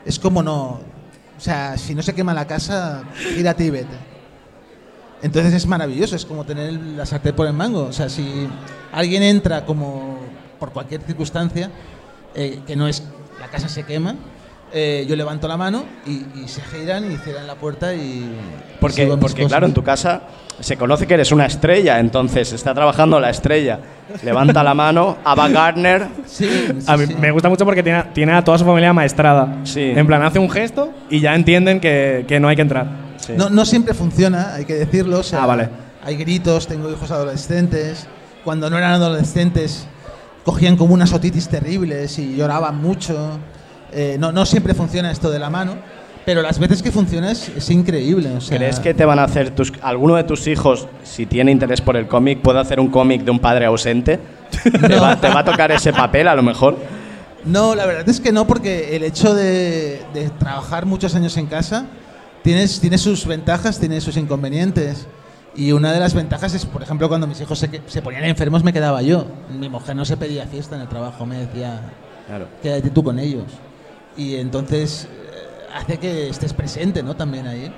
[0.04, 0.80] es como no,
[1.38, 4.10] o sea, si no se quema la casa, gírate y vete.
[5.22, 7.84] Entonces es maravilloso, es como tener la sartén por el mango.
[7.84, 8.48] O sea, si
[8.92, 10.18] alguien entra como
[10.58, 11.70] por cualquier circunstancia,
[12.34, 13.04] eh, que no es
[13.38, 14.16] la casa se quema,
[14.72, 18.30] eh, yo levanto la mano y, y se giran y cierran la puerta y...
[18.80, 20.22] Porque, porque claro, en tu casa
[20.61, 23.78] se conoce que eres una estrella, entonces está trabajando la estrella.
[24.22, 26.06] Levanta la mano, Ava Gardner.
[26.26, 27.14] Sí, sí, A mí sí.
[27.14, 29.59] me gusta mucho porque tiene, tiene a toda su familia maestrada.
[29.64, 29.92] Sí.
[29.94, 32.87] En plan, hace un gesto y ya entienden que, que no hay que entrar.
[33.16, 33.33] Sí.
[33.37, 35.18] No, no siempre funciona, hay que decirlo.
[35.20, 35.68] o sea, Ah, vale.
[36.04, 38.06] Hay gritos, tengo hijos adolescentes.
[38.44, 39.87] Cuando no eran adolescentes,
[40.44, 43.38] cogían como unas otitis terribles y lloraban mucho.
[43.92, 45.76] Eh, no, no siempre funciona esto de la mano,
[46.24, 48.31] pero las veces que funciona es, es increíble.
[48.37, 51.50] o sea, ¿Crees que te van a hacer tus, alguno de tus hijos, si tiene
[51.50, 54.20] interés por el cómic, puede hacer un cómic de un padre ausente?
[54.62, 56.76] ¿Te, va, te va a tocar ese papel a lo mejor?
[57.44, 61.46] No, la verdad es que no, porque el hecho de, de trabajar muchos años en
[61.46, 61.87] casa
[62.42, 65.07] tienes, tiene sus ventajas, tiene sus inconvenientes.
[65.57, 68.62] Y una de las ventajas es, por ejemplo, cuando mis hijos se, se ponían enfermos,
[68.62, 69.26] me quedaba yo.
[69.59, 71.81] Mi mujer no se pedía fiesta en el trabajo, me decía,
[72.29, 72.46] Claro.
[72.62, 73.44] quédate tú con ellos.
[74.16, 77.14] Y entonces eh, hace que estés presente, ¿no?
[77.16, 77.73] También ahí.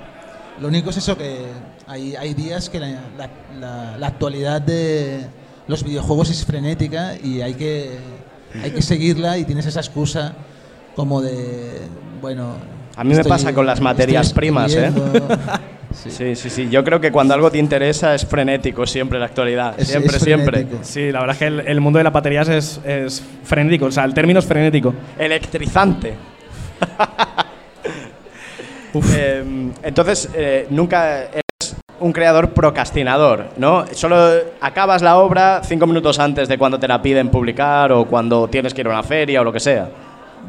[0.59, 1.45] Lo único es eso, que
[1.87, 5.25] hay, hay días que la, la- la- la actualidad de
[5.67, 7.97] los videojuegos es frenética y hay que,
[8.61, 10.33] hay que seguirla y tienes esa excusa
[10.95, 11.81] como de,
[12.21, 12.53] bueno...
[12.95, 14.91] A mí me estoy- pasa con las materias primas, ¿eh?
[15.93, 16.11] Sí.
[16.11, 16.69] Sí, sí, sí.
[16.69, 19.79] Yo creo que cuando algo te interesa es frenético siempre la actualidad.
[19.79, 20.67] Es- siempre, es siempre.
[20.81, 23.85] Sí, la verdad es que el, el mundo de las baterías es, es frenético.
[23.85, 24.93] O sea, el término es frenético.
[25.17, 26.15] Electrizante.
[29.15, 33.85] Eh, entonces, eh, nunca eres un creador procrastinador, ¿no?
[33.93, 34.15] Solo
[34.61, 38.71] acabas la obra cinco minutos antes de cuando te la piden publicar o cuando tienes
[38.73, 39.89] que ir a una feria o lo que sea.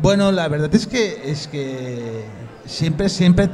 [0.03, 2.25] Bueno, la verdad es que es que
[2.67, 3.49] siempre, siempre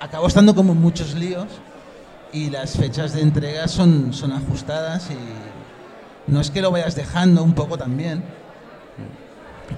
[0.00, 1.46] acabo estando como en muchos líos
[2.32, 7.42] y las fechas de entrega son, son ajustadas y no es que lo vayas dejando
[7.42, 8.22] un poco también,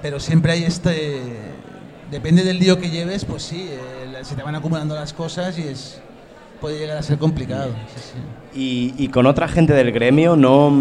[0.01, 1.21] pero siempre hay este...
[2.11, 5.61] Depende del lío que lleves, pues sí, eh, se te van acumulando las cosas y
[5.63, 6.01] es
[6.59, 7.71] puede llegar a ser complicado.
[7.95, 8.11] sí,
[8.53, 8.59] sí.
[8.97, 10.71] Y, y con otra gente del gremio, ¿no,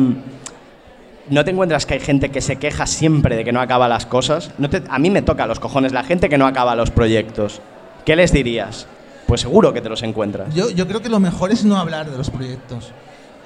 [1.30, 4.06] ¿no te encuentras que hay gente que se queja siempre de que no acaba las
[4.06, 4.50] cosas?
[4.58, 7.60] No te- a mí me toca los cojones la gente que no acaba los proyectos.
[8.04, 8.88] ¿Qué les dirías?
[9.30, 10.52] Pues seguro que te los encuentras.
[10.52, 12.90] Yo, yo creo que lo mejor es no hablar de los proyectos.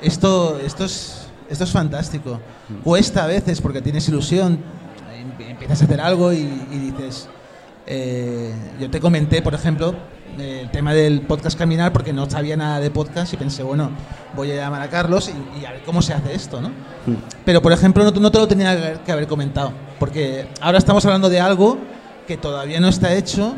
[0.01, 2.41] Esto, esto, es, esto es fantástico.
[2.83, 4.61] Cuesta a veces porque tienes ilusión,
[5.15, 7.29] em- empiezas a hacer algo y, y dices...
[7.87, 9.95] eh, yo te comenté, por ejemplo,
[10.39, 13.91] eh, el tema del podcast Caminar porque no sabía nada de podcast y pensé, bueno,
[14.35, 16.71] voy a llamar a Carlos y, y a ver cómo se hace esto, ¿no?
[17.45, 21.29] Pero, por ejemplo, no, no te lo tenía que haber comentado, porque ahora estamos hablando
[21.29, 21.77] de algo
[22.27, 23.55] que todavía no está hecho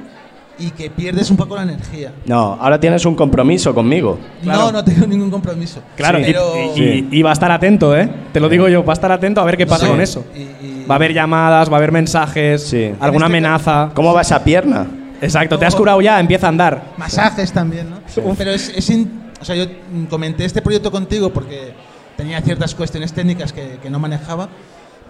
[0.59, 2.13] y que pierdes un poco la energía.
[2.27, 4.19] No, ahora tienes un compromiso conmigo.
[4.43, 5.81] No, no tengo ningún compromiso.
[5.97, 6.53] Claro, y- pero...
[6.75, 8.09] y, y- y va a estar atento, ¿eh?
[8.33, 9.91] Te lo digo yo, va a estar atento a ver qué pasa Sí.
[9.91, 10.25] con eso.
[10.35, 12.93] Y- y- Va a haber llamadas, va a haber mensajes, Sí.
[13.01, 13.91] alguna este amenaza.
[13.95, 14.87] ¿Cómo va esa pierna?
[15.21, 16.83] Exacto, te has curado ya, empieza a andar.
[16.97, 17.97] Masajes también, ¿no?
[18.39, 19.65] Pero es, es in- o sea, yo
[20.09, 21.75] comenté este proyecto contigo porque
[22.17, 24.49] tenía ciertas cuestiones técnicas que, que no manejaba,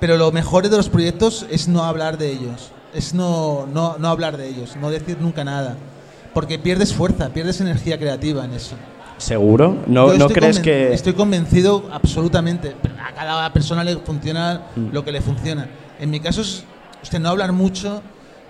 [0.01, 4.09] pero lo mejor de los proyectos es no hablar de ellos, es no, no, no
[4.09, 5.77] hablar de ellos, no decir nunca nada,
[6.35, 8.77] porque pierdes fuerza, pierdes energía creativa en eso.
[9.19, 9.77] ¿Seguro?
[9.87, 10.93] ¿No, no crees que...?
[10.93, 12.75] Estoy convencido absolutamente.
[13.03, 14.89] A cada persona le funciona Mm.
[14.93, 15.69] lo que le funciona.
[15.99, 16.65] En mi caso es
[17.03, 18.03] usted no hablar mucho,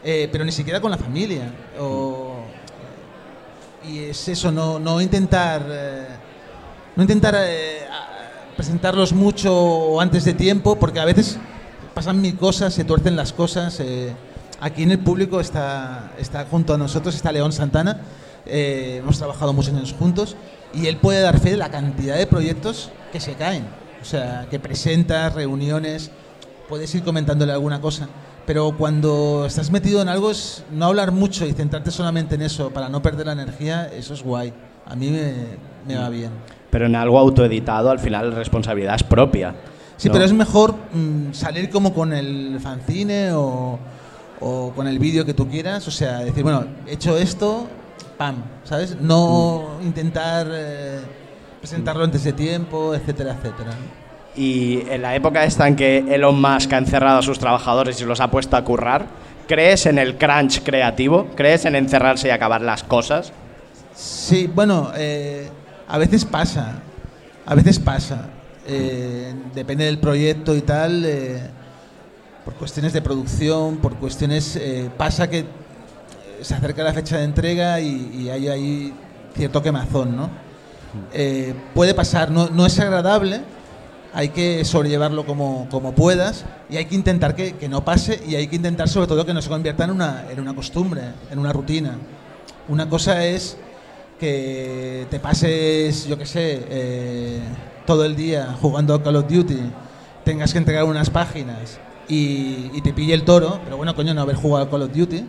[0.03, 1.53] eh, pero ni siquiera con la familia.
[1.79, 2.35] O,
[3.89, 6.07] y es eso, no, no intentar, eh,
[6.97, 7.83] no intentar eh,
[8.57, 11.39] presentarlos mucho antes de tiempo, porque a veces
[11.95, 13.81] pasan mil cosas, se tuercen las cosas.
[14.61, 18.01] Aquí en el público está, está junto a nosotros, está León Santana.
[18.47, 20.37] eh, hemos trabajado muchos años juntos
[20.73, 23.65] y él puede dar fe de la cantidad de proyectos que se caen.
[24.01, 26.11] O sea, que presentas, reuniones,
[26.69, 28.09] puedes ir comentándole alguna cosa.
[28.47, 32.71] Pero cuando estás metido en algo es no hablar mucho y centrarte solamente en eso
[32.71, 34.53] para no perder la energía, eso es guay.
[34.85, 35.33] A mí me,
[35.89, 36.31] me va bien.
[36.71, 39.55] Pero en algo autoeditado, al final la responsabilidad es propia.
[39.97, 40.13] Sí, ¿no?
[40.13, 43.79] pero es mejor mm, salir como con el fanzine o,
[44.41, 45.87] o con el vídeo que tú quieras.
[45.89, 47.67] O sea, decir, bueno, he hecho esto,
[48.17, 48.97] pam, ¿sabes?
[49.01, 51.01] No intentar eh,
[51.61, 53.73] presentarlo antes de tiempo, etcétera, etcétera.
[54.37, 58.05] Y en la época esta en que Elon Musk ha encerrado a sus trabajadores y
[58.05, 59.07] los ha puesto a currar,
[59.47, 61.29] ¿Crees en el crunch creativo?
[61.37, 63.33] ¿Crees en encerrarse y acabar las cosas?
[63.95, 65.49] Sí, bueno, eh,
[65.87, 66.81] a veces pasa,
[67.45, 68.27] a veces pasa.
[68.67, 71.41] Eh, depende del proyecto y tal, eh,
[72.47, 74.55] por cuestiones de producción, por cuestiones...
[74.55, 75.45] eh, pasa que
[76.41, 78.95] se acerca la fecha de entrega y, y hay ahí
[79.35, 80.31] cierto quemazón, ¿no?
[81.13, 83.41] Eh, puede pasar, no, no es agradable,
[84.15, 88.37] hay que sobrellevarlo como, como puedas y hay que intentar que, que no pase y
[88.37, 91.41] hay que intentar sobre todo que no se convierta en una, en una costumbre, en
[91.41, 91.99] una rutina.
[92.69, 93.57] Una cosa es
[94.21, 97.41] que te pases, yo qué sé, eh,
[97.87, 99.59] todo el día jugando a Call of Duty,
[100.25, 104.23] tengas que entregar unas páginas y, y te pille el toro, pero bueno, coño, no
[104.23, 105.25] haber jugado Call of Duty.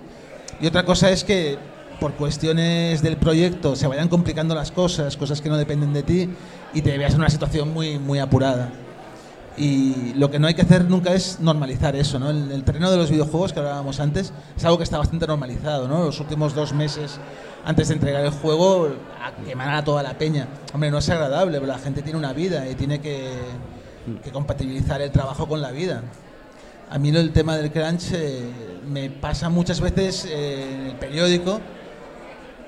[0.61, 1.57] Y otra cosa es que
[1.99, 6.29] por cuestiones del proyecto se vayan complicando las cosas, cosas que no dependen de ti,
[6.73, 8.71] y te veas en una situación muy, muy apurada.
[9.57, 12.29] Y lo que no hay que hacer nunca es normalizar eso, ¿no?
[12.29, 15.87] El, el terreno de los videojuegos que hablábamos antes es algo que está bastante normalizado,
[15.87, 16.05] ¿no?
[16.05, 17.19] Los últimos dos meses
[17.65, 18.87] antes de entregar el juego
[19.19, 20.47] a quemar a toda la peña.
[20.73, 23.33] Hombre, no es agradable, pero la gente tiene una vida y tiene que,
[24.23, 26.03] que compatibilizar el trabajo con la vida.
[26.89, 28.49] A mí el tema del crunch eh,
[28.87, 31.59] me pasa muchas veces eh, en el periódico,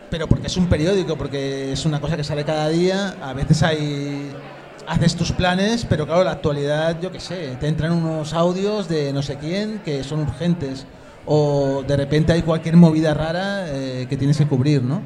[0.10, 3.15] pero porque es un periódico, porque es una cosa que sale cada día.
[3.21, 4.29] A veces hay
[4.88, 9.13] haces tus planes, pero claro, la actualidad, yo qué sé, te entran unos audios de
[9.13, 10.86] no sé quién que son urgentes
[11.25, 15.01] o de repente hay cualquier movida rara eh, que tienes que cubrir, ¿no?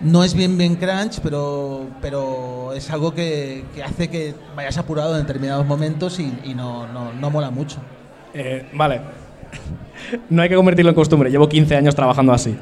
[0.00, 5.16] No es bien bien crunch, pero, pero es algo que, que hace que vayas apurado
[5.16, 7.78] en determinados momentos y, y no, no, no mola mucho.
[8.34, 9.00] Eh, vale.
[10.30, 11.30] No hay que convertirlo en costumbre.
[11.30, 12.56] Llevo 15 años trabajando así.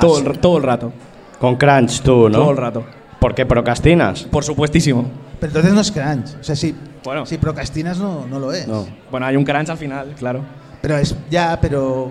[0.00, 0.92] todo, el, todo el rato.
[1.38, 2.38] Con crunch tú, ¿no?
[2.38, 2.84] Todo el rato.
[3.20, 4.24] ¿Por qué procrastinas?
[4.24, 5.10] Por supuestísimo.
[5.38, 6.40] Pero entonces no es crunch.
[6.40, 7.26] O sea, si, Bueno.
[7.26, 8.66] si procrastinas no, no lo es.
[8.66, 8.86] No.
[9.10, 10.40] Bueno, hay un crunch al final, claro.
[10.80, 12.10] Pero es ya, pero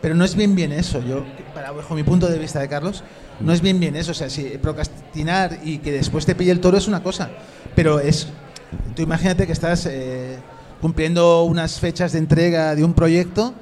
[0.00, 1.02] pero no es bien bien eso.
[1.06, 1.24] Yo
[1.54, 3.02] para bajo mi punto de vista de Carlos,
[3.40, 6.60] no es bien bien eso, o sea, si procrastinar y que después te pille el
[6.60, 7.30] toro es una cosa,
[7.74, 8.28] pero es
[8.94, 10.38] tú imagínate que estás eh,
[10.80, 13.54] cumpliendo unas fechas de entrega de un proyecto,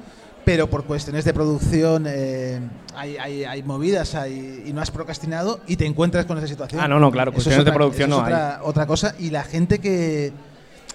[0.45, 2.59] pero por cuestiones de producción eh,
[2.95, 6.81] hay, hay, hay movidas hay, y no has procrastinado y te encuentras con esa situación.
[6.81, 8.33] Ah, no, no, claro, es cuestiones de otra- producción eso es no hay.
[8.33, 10.31] otra, otra cosa y la gente que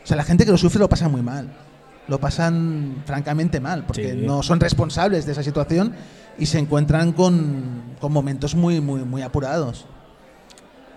[0.02, 1.48] o sea, la gente que lo sufre lo pasa muy mal.
[2.08, 4.26] Lo pasan francamente mal, porque Sí.
[4.26, 5.94] no son responsables de esa situación
[6.38, 9.86] y se encuentran con, con momentos muy, muy, muy apurados.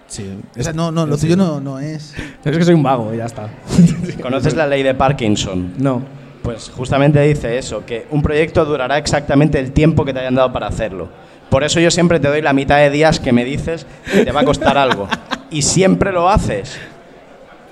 [0.08, 0.40] Sí.
[0.74, 2.14] No, no, lo tuyo no, no es.
[2.44, 3.50] Es que soy un vago, y ya está.
[4.22, 5.74] ¿Conoces la ley de Parkinson?
[5.78, 6.02] No.
[6.42, 10.54] Pues justamente dice eso, que un proyecto durará exactamente el tiempo que te hayan dado
[10.54, 11.10] para hacerlo.
[11.50, 14.32] Por eso yo siempre te doy la mitad de días que me dices que te
[14.32, 15.08] va a costar algo.
[15.50, 16.78] Y siempre lo haces.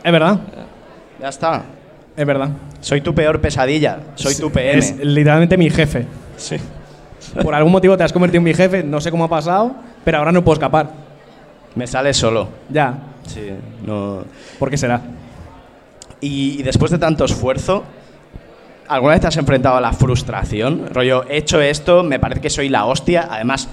[0.01, 0.39] Es verdad.
[1.19, 1.63] Ya está.
[2.15, 2.51] Es verdad.
[2.79, 3.99] Soy tu peor pesadilla.
[4.15, 4.79] Soy tu PM.
[4.79, 6.05] Es literalmente mi jefe.
[6.37, 6.55] Sí.
[7.43, 10.19] Por algún motivo te has convertido en mi jefe, no sé cómo ha pasado, pero
[10.19, 11.04] ahora no puedo escapar.
[11.75, 12.47] Me sale solo.
[12.69, 12.97] Ya.
[13.27, 13.49] Sí,
[13.85, 14.23] no.
[14.59, 15.01] ¿Por qué será?
[16.21, 17.83] Y, y después de tanto esfuerzo,
[18.87, 20.87] ¿alguna vez te has enfrentado a la frustración?
[20.93, 23.27] Rollo, he hecho esto, me parece que soy la hostia.
[23.29, 23.67] Además,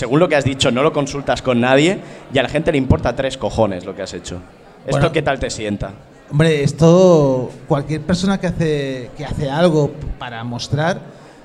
[0.00, 2.00] según lo que has dicho, no lo consultas con nadie
[2.32, 4.40] y a la gente le importa tres cojones lo que has hecho.
[4.86, 5.12] ¿Esto Bueno.
[5.12, 5.92] qué tal te sienta?
[6.30, 11.00] Hombre, esto, cualquier persona que hace, que hace algo para mostrar,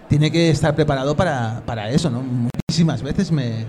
[0.07, 2.21] tiene que estar preparado para, para eso, ¿no?
[2.21, 3.65] Muchísimas veces me,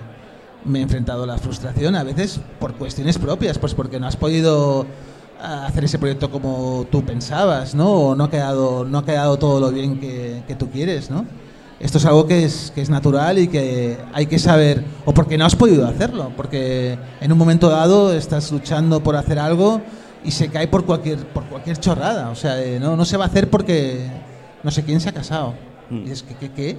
[0.64, 4.16] me he enfrentado a la frustración, a veces por cuestiones propias, pues porque no has
[4.16, 4.87] podido
[5.40, 7.90] ah, hacer ese proyecto como tú pensabas, ¿no?
[7.90, 11.25] O no ha quedado, no ha quedado todo lo bien que, que tú quieres, ¿no?
[11.81, 15.38] Esto es algo que es, que es natural y que hay que saber, o porque
[15.38, 19.81] no has podido hacerlo, porque en un momento dado estás luchando por hacer algo
[20.23, 22.29] y se cae por cualquier, por cualquier chorrada.
[22.29, 24.11] O sea, eh, no, no se va a hacer porque
[24.62, 25.55] no sé quién se ha casado.
[25.90, 26.77] Y dices, ¿qué, qué, qué?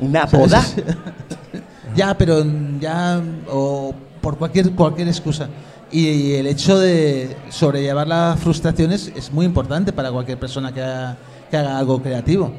[0.00, 0.64] ¿Una boda?
[1.94, 2.44] ya, pero
[2.80, 5.48] ya, o por cualquier, cualquier excusa.
[5.92, 10.82] Y, y el hecho de sobrellevar las frustraciones es muy importante para cualquier persona que
[10.82, 11.16] haga,
[11.50, 12.52] que haga algo creativo.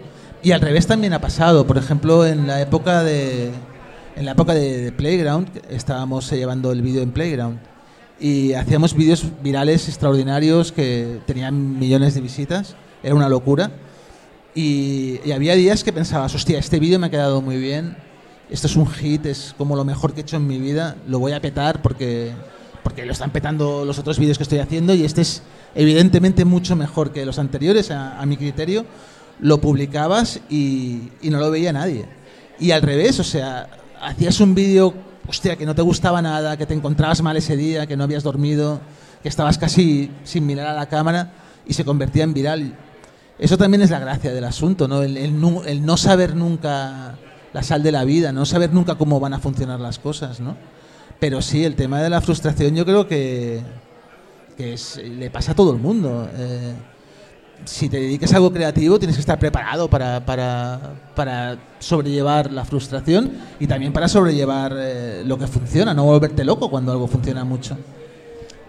[0.43, 1.65] Y al revés también ha pasado.
[1.65, 3.51] Por ejemplo, en la época de,
[4.15, 7.59] en la época de, de Playground, estábamos llevando el vídeo en Playground.
[8.19, 12.75] Y hacíamos vídeos virales extraordinarios que tenían millones de visitas.
[13.01, 13.71] Era una locura.
[14.53, 17.95] Y, y había días que pensabas, hostia, este vídeo me ha quedado muy bien,
[18.51, 21.19] esto es un hit, es como lo mejor que he hecho en mi vida, lo
[21.19, 22.33] voy a petar porque,
[22.83, 25.41] porque lo están petando los otros vídeos que estoy haciendo y este es
[25.73, 28.85] evidentemente mucho mejor que los anteriores, a, a mi criterio.
[29.39, 32.05] Lo publicabas y, no lo veía nadie.
[32.59, 34.93] Y al revés, o sea, hacías un vídeo,
[35.27, 38.21] hostia, que no te gustaba nada, que te encontrabas mal ese día, que no habías
[38.21, 38.81] dormido,
[39.23, 41.31] que estabas casi sin mirar a la cámara
[41.65, 42.75] y se convertía en viral
[43.41, 45.01] eso también es la gracia del asunto, ¿no?
[45.01, 45.41] El
[45.85, 47.17] no saber nunca
[47.53, 50.55] la sal de la vida, no saber nunca cómo van a funcionar las cosas, ¿no?
[51.19, 53.61] Pero sí, el tema de la frustración yo creo que,
[54.57, 56.27] que le pasa a todo el mundo.
[56.35, 56.73] Eh,
[57.65, 60.79] si te dedicas a algo creativo tienes que estar preparado para, para,
[61.15, 66.69] para sobrellevar la frustración y también para sobrellevar eh, lo que funciona, no volverte loco
[66.69, 67.77] cuando algo funciona mucho.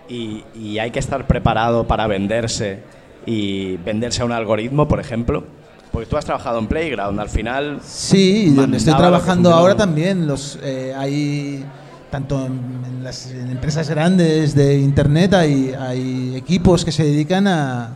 [0.09, 2.83] Y, y hay que estar preparado para venderse
[3.25, 5.45] y venderse a un algoritmo, por ejemplo.
[5.93, 10.27] Porque tú has trabajado en Playground, al final Sí, y donde estoy trabajando ahora también
[10.27, 11.65] los eh, hay
[12.11, 17.95] tanto en, las en empresas grandes de internet hay, hay equipos que se dedican a,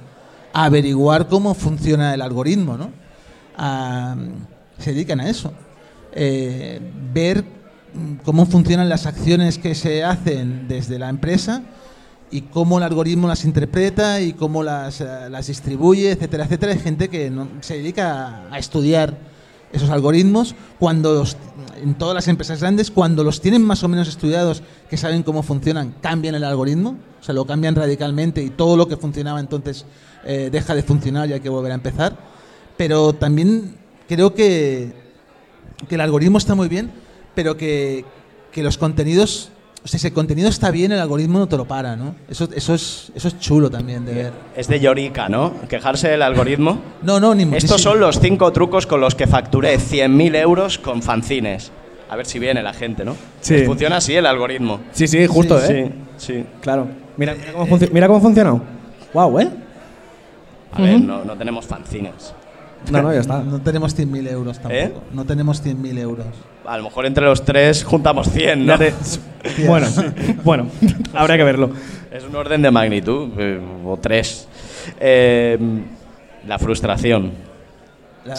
[0.52, 2.90] a averiguar cómo funciona el algoritmo, ¿no?
[3.56, 4.14] A-
[4.78, 5.52] se dedican a eso.
[6.12, 6.80] Eh,
[7.14, 7.44] ver
[8.24, 11.62] cómo funcionan las acciones que se hacen desde la empresa
[12.30, 16.72] y cómo el algoritmo las interpreta y cómo las, eh, las distribuye, etcétera, etcétera.
[16.72, 19.16] Hay gente que no- se dedica a, estudiar
[19.72, 21.36] esos algoritmos cuando los-
[21.82, 25.42] en todas las empresas grandes, cuando los tienen más o menos estudiados, que saben cómo
[25.42, 29.84] funcionan, cambian el algoritmo, o sea, lo cambian radicalmente y todo lo que funcionaba entonces
[30.24, 32.16] eh, deja de funcionar y hay que volver a empezar.
[32.76, 33.76] Pero también
[34.08, 34.92] creo que,
[35.88, 36.90] que el algoritmo está muy bien,
[37.34, 38.04] pero que,
[38.50, 39.50] que los contenidos,
[39.86, 42.16] o sea, si el contenido está bien, el algoritmo no te lo para, ¿no?
[42.28, 44.32] Eso, eso, es, eso es chulo también de ver.
[44.56, 45.52] es de llorica, ¿no?
[45.68, 46.80] Quejarse del algoritmo.
[47.02, 47.78] No, no, ni Estos muchísimo.
[47.78, 51.70] son los cinco trucos con los que facturé 100.000 euros con fanzines.
[52.10, 53.14] A ver si viene la gente, ¿no?
[53.40, 53.64] Sí.
[53.64, 54.80] Funciona así el algoritmo.
[54.90, 55.92] Sí, sí, justo, Sí, ¿eh?
[56.16, 56.44] Sí, sí.
[56.62, 56.88] Claro.
[57.16, 58.62] Mira, mira cómo, mira cómo ha funcionado.
[59.14, 59.50] Wow, ¿eh?
[60.72, 62.34] A ver, no, no tenemos fanzines.
[62.90, 63.38] No, no, ya está.
[63.44, 64.74] No tenemos 100.000 euros tampoco.
[64.74, 64.92] ¿Eh?
[65.12, 66.26] No tenemos 100.000 euros.
[66.66, 68.74] A lo mejor entre los tres juntamos 100, ¿no?
[69.66, 69.86] Bueno,
[70.42, 70.66] bueno,
[71.14, 71.70] habría que verlo.
[72.10, 74.48] Es un orden de magnitud, eh, o tres.
[74.98, 75.56] Eh,
[76.48, 77.30] la frustración.
[78.24, 78.38] La, eh,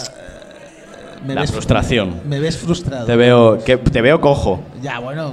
[1.26, 2.20] me La ves- frustración.
[2.26, 3.06] Me ves frustrado.
[3.06, 4.60] Te veo, que, te veo cojo.
[4.82, 5.32] Ya, bueno.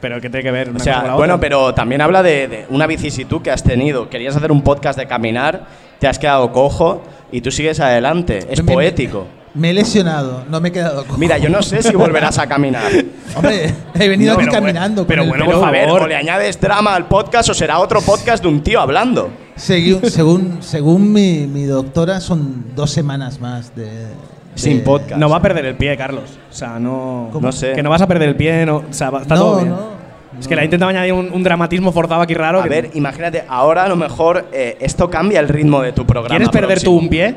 [0.00, 1.40] Pero que tiene que ver una O cosa con sea, la bueno, otra?
[1.48, 4.10] pero también habla de, de una vicisitud que has tenido.
[4.10, 5.66] Querías hacer un podcast de caminar,
[6.00, 8.40] te has quedado cojo y tú sigues adelante.
[8.50, 9.20] Es me- poético.
[9.20, 11.18] Me he lesionado, no me he quedado cojo.
[11.18, 12.82] Mira, yo no sé si volverás a caminar.
[13.36, 15.02] Hombre, he venido No, aquí pero bueno, caminando.
[15.02, 16.02] con pero el bueno, pelo- por a ver, favor.
[16.02, 19.30] o le añades drama al podcast o será otro podcast de un tío hablando.
[19.56, 23.84] Segui- según según mi, mi doctora, son dos semanas más de.
[23.86, 24.06] de-
[24.54, 25.16] Sin podcast.
[25.20, 26.38] No va a perder el pie, Carlos.
[26.50, 27.30] O sea, no.
[27.40, 27.72] No sé.
[27.72, 28.76] Que no vas a perder el pie, no.
[28.76, 29.68] O sea, va- está No, todo bien.
[29.70, 29.96] no,
[30.38, 32.60] Es que le ha intentado añadir un, un dramatismo forzado aquí raro.
[32.60, 36.04] A que- ver, imagínate, ahora a lo mejor eh, esto cambia el ritmo de tu
[36.06, 36.28] programa.
[36.36, 36.98] ¿Quieres perder tú próximo.
[37.00, 37.34] un pie?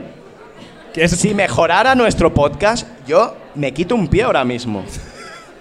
[0.99, 4.83] Es- Si mejorara nuestro podcast, yo me quito un pie ahora mismo.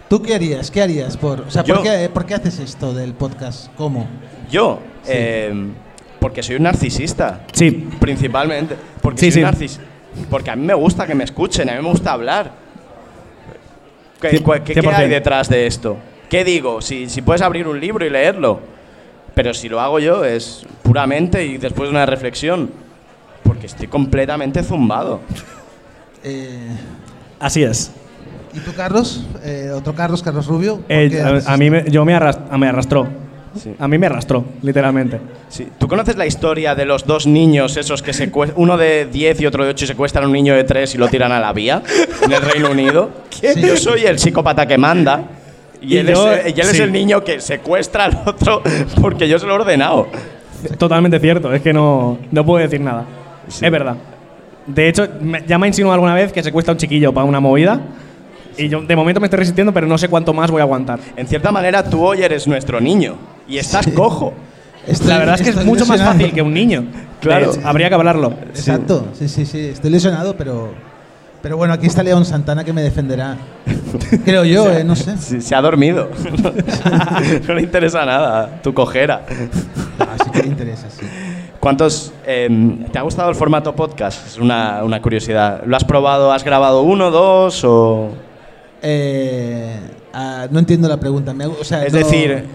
[0.09, 0.71] ¿Tú qué harías?
[0.71, 1.17] ¿Qué harías?
[1.17, 3.69] Por, o sea, Yo- ¿por, qué, por qué haces esto del podcast?
[3.77, 4.07] ¿Cómo?
[4.51, 5.53] Yo, eh,
[6.19, 7.71] porque soy un narcisista, Sí.
[8.01, 8.75] principalmente.
[9.03, 9.45] Porque Sí, soy sí.
[9.47, 9.79] un narcis-
[10.31, 12.51] Porque a mí me gusta que me escuchen, a mí me gusta hablar.
[14.21, 14.97] ¿Qué, qué- qué 100%.
[14.97, 15.97] hay detrás de esto?
[16.29, 16.81] ¿Qué digo?
[16.81, 18.61] Si, si puedes abrir un libro y leerlo.
[19.35, 22.71] Pero si lo hago yo es puramente y después de una reflexión.
[23.49, 25.21] Porque estoy completamente zumbado.
[26.23, 26.69] Eh,
[27.41, 27.91] Así es.
[28.55, 29.25] ¿Y tú, Carlos?
[29.45, 30.77] Eh, ¿Otro Carlos, Carlos Rubio?
[30.77, 33.09] ¿Por Eh, a, a mí me, yo me, arras- me arrastró.
[33.61, 33.75] Sí.
[33.79, 35.19] A mí me arrastró, literalmente.
[35.49, 35.67] Sí.
[35.79, 39.47] ¿Tú conoces la historia de los dos niños esos que secue- uno de 10 y
[39.47, 41.53] otro de 8 y secuestran a un niño de 3 y lo tiran a la
[41.53, 41.83] vía
[42.23, 43.11] en el Reino Unido?
[43.31, 43.61] Sí.
[43.61, 45.23] Yo soy el psicópata que manda
[45.81, 48.63] y, Y él, yo- es, y él es el niño que secuestra al otro
[49.01, 50.09] porque yo se lo he ordenado.
[50.77, 53.05] Totalmente cierto, es que no, no puedo decir nada.
[53.49, 53.97] Es verdad.
[54.67, 57.25] De hecho, me- ya me ha insinuado alguna vez que secuestra a un chiquillo para
[57.25, 57.81] una movida.
[58.57, 60.99] Y yo de momento me estoy resistiendo, pero no sé cuánto más voy a aguantar.
[61.17, 63.17] En cierta manera, tú hoy eres nuestro niño
[63.49, 64.33] y estás cojo.
[64.87, 66.19] Estoy- La verdad es que es estoy mucho más lesionado.
[66.19, 66.85] fácil que un niño.
[67.21, 67.51] Claro.
[67.53, 68.33] De hecho, habría que hablarlo.
[68.51, 69.59] Exacto, sí, sí, sí.
[69.59, 70.73] Estoy lesionado, pero.
[71.43, 73.37] Pero bueno, aquí está León Santana que me defenderá.
[74.25, 75.17] Creo yo, eh, no sé.
[75.19, 76.09] Sí, se ha dormido.
[77.49, 79.23] no le interesa nada tu cojera.
[79.99, 81.07] Ah, sí que le interesa, sí.
[81.69, 82.13] ¿Cuántos.
[82.27, 84.27] em, ¿Te ha gustado el formato podcast?
[84.27, 85.63] Es una, una curiosidad.
[85.67, 86.33] ¿Lo has probado?
[86.33, 88.09] ¿Has grabado uno, dos o.?
[88.81, 89.79] Eh,
[90.15, 91.35] ah, no entiendo la pregunta.
[91.35, 92.47] me ha- o sea, Es no- decir,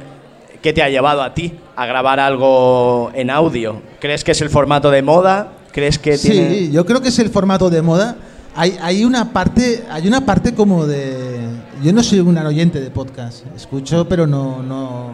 [0.64, 3.84] ¿qué te ha llevado a ti a grabar algo en audio?
[4.00, 5.50] ¿Crees que es el formato de moda?
[5.72, 6.72] ¿Crees que Sí, tiene.?
[6.72, 8.16] yo creo que es el formato de moda.
[8.56, 11.38] Hay, hay una parte, hay una parte como de.
[11.84, 13.46] Yo no soy un gran oyente de podcast.
[13.56, 15.12] Escucho, pero no, no,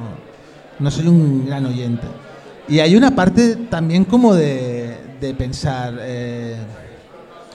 [0.80, 2.08] no soy un gran oyente.
[2.70, 5.96] Y hay una parte también como de, de pensar.
[6.02, 6.56] eh,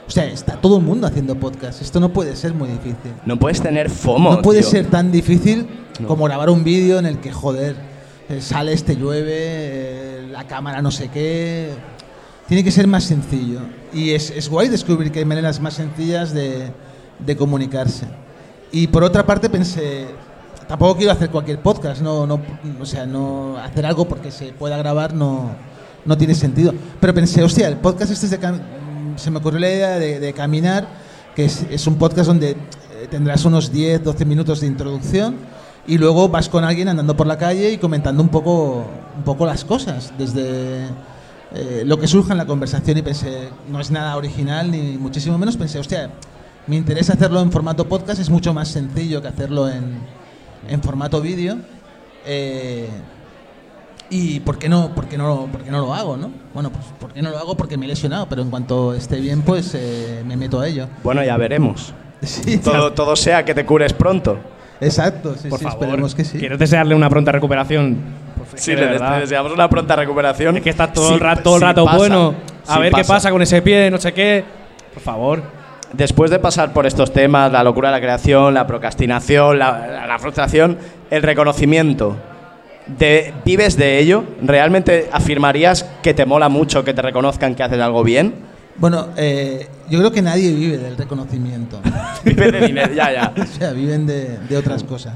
[0.06, 1.80] o sea, está todo el mundo haciendo podcast.
[1.80, 3.12] Esto no puede ser muy difícil.
[3.24, 4.32] No puedes tener FOMO.
[4.36, 4.70] No puede tío.
[4.70, 5.66] ser tan difícil
[6.00, 6.08] No.
[6.08, 7.74] como grabar un vídeo en el que, joder,
[8.28, 11.70] eh, sales, te llueve, eh, la cámara no sé qué.
[12.48, 13.60] Tiene que ser más sencillo.
[13.94, 16.70] Y es, es guay descubrir que hay maneras más sencillas de,
[17.24, 18.04] de comunicarse.
[18.72, 20.06] Y por otra parte pensé,
[20.68, 22.40] tampoco quiero hacer cualquier podcast, no, no,
[22.80, 25.50] o sea, no hacer algo porque se pueda grabar no,
[26.04, 26.72] no tiene sentido.
[27.00, 28.60] Pero pensé, hostia, el podcast este es de cam-
[29.16, 30.86] se me ocurrió la idea de, caminar,
[31.36, 32.56] que es, es un podcast donde eh,
[33.10, 35.36] tendrás unos 10, 12 minutos de introducción
[35.86, 38.84] y luego vas con alguien andando por la calle y comentando un poco,
[39.16, 40.86] un poco las cosas, desde
[41.54, 45.38] eh, lo que surja en la conversación y pensé, no es nada original ni muchísimo
[45.38, 46.10] menos, pensé, hostia,
[46.66, 49.98] me interesa hacerlo en formato podcast, es mucho más sencillo que hacerlo en,
[50.68, 51.56] en formato vídeo.
[52.26, 52.88] eh,
[54.10, 56.16] y ¿por qué, no, por, qué no, ¿por qué no lo hago?
[56.16, 56.30] ¿no?
[56.52, 57.56] Bueno, pues ¿por qué no lo hago?
[57.56, 60.86] Porque me he lesionado, pero en cuanto esté bien, pues eh, me meto a ello.
[61.02, 61.92] Bueno, ya veremos.
[62.22, 64.38] Sí, Todo, todo sea que te cures pronto.
[64.80, 66.38] exacto, sí, Por sí, favor, esperemos que sí.
[66.38, 67.98] quiero desearle una pronta recuperación.
[68.38, 70.56] Por Sí, le, deseamos una pronta recuperación.
[70.56, 72.34] Es que está todo Sí, el rato, todo el rato pasa, bueno.
[72.66, 74.42] A sí ver qué pasa con ese pie, no sé qué.
[74.94, 75.42] Por favor.
[75.96, 80.76] Después de pasar por estos temas, la locura de la creación, la procrastinación, la, frustración,
[81.08, 82.16] el reconocimiento,
[82.86, 84.24] de, ¿vives de ello?
[84.42, 88.34] ¿Realmente afirmarías que te mola mucho que te reconozcan que haces algo bien?
[88.76, 91.80] Bueno, eh, yo creo que nadie vive del reconocimiento.
[92.24, 93.32] Vives de dinero, ya, ya.
[93.42, 95.14] o sea, viven de, de otras cosas.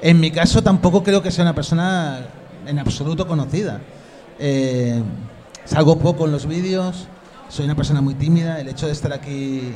[0.00, 2.20] En mi caso tampoco creo que sea una persona
[2.64, 3.80] en absoluto conocida.
[4.38, 5.02] Eh,
[5.64, 7.08] salgo poco en los vídeos,
[7.48, 9.74] soy una persona muy tímida, el hecho de estar aquí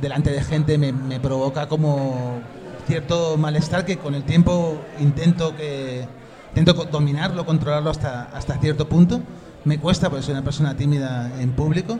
[0.00, 2.40] delante de gente me, me provoca como
[2.86, 6.06] cierto malestar que con el tiempo intento que
[6.56, 9.20] intento dominarlo, controlarlo hasta, hasta cierto punto.
[9.64, 11.98] Me cuesta porque soy una persona tímida en público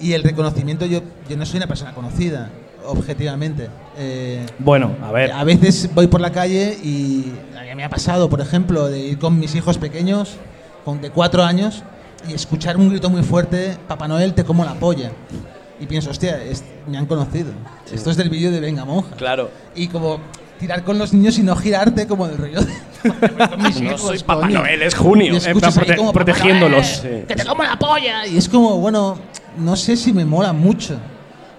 [0.00, 2.48] y el reconocimiento yo, yo no soy una persona conocida,
[2.86, 3.68] objetivamente.
[3.98, 5.32] Eh, Bueno, a ver.
[5.32, 9.18] a veces voy por la calle y a me ha pasado, por ejemplo, de ir
[9.18, 10.36] con mis hijos pequeños,
[10.84, 11.82] con de cuatro años,
[12.28, 15.10] y escuchar un grito muy fuerte, Papá Noel te como la polla.
[15.80, 17.52] Y pienso, hostia, es- me han conocido.
[17.92, 19.16] Esto es del vídeo de Venga Monja.
[19.16, 19.50] Claro.
[19.74, 20.20] Y como
[20.58, 22.72] tirar con los niños y no girarte como del rollo de...
[23.38, 24.58] "Voy con mis No hijos, soy Papá coño".
[24.58, 25.32] Noel, es junio.
[25.34, 27.02] Prote- como, "Papá protegiéndolos.
[27.02, 27.24] Noel, Sí.
[27.26, 28.26] ¡Que te como la polla!
[28.26, 29.18] Y es como, bueno,
[29.56, 30.96] no sé si me mola mucho.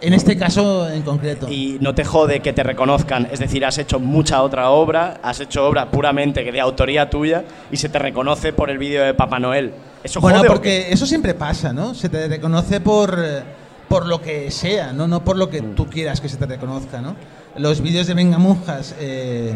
[0.03, 1.47] En este caso en concreto.
[1.47, 5.39] Y no te jode que te reconozcan, es decir, has hecho mucha otra obra, has
[5.41, 9.13] hecho obra puramente que de autoría tuya y se te reconoce por el vídeo de
[9.13, 9.73] Papá Noel.
[10.03, 11.93] ¿Eso Bueno, jode o porque eso siempre pasa, ¿no?
[11.93, 13.43] Se te reconoce por, eh,
[13.91, 15.05] por lo que sea, ¿no?
[15.05, 17.17] No por lo que tú quieras que se te reconozca, ¿no?
[17.57, 19.53] Los vídeos de Venga Monjas eh,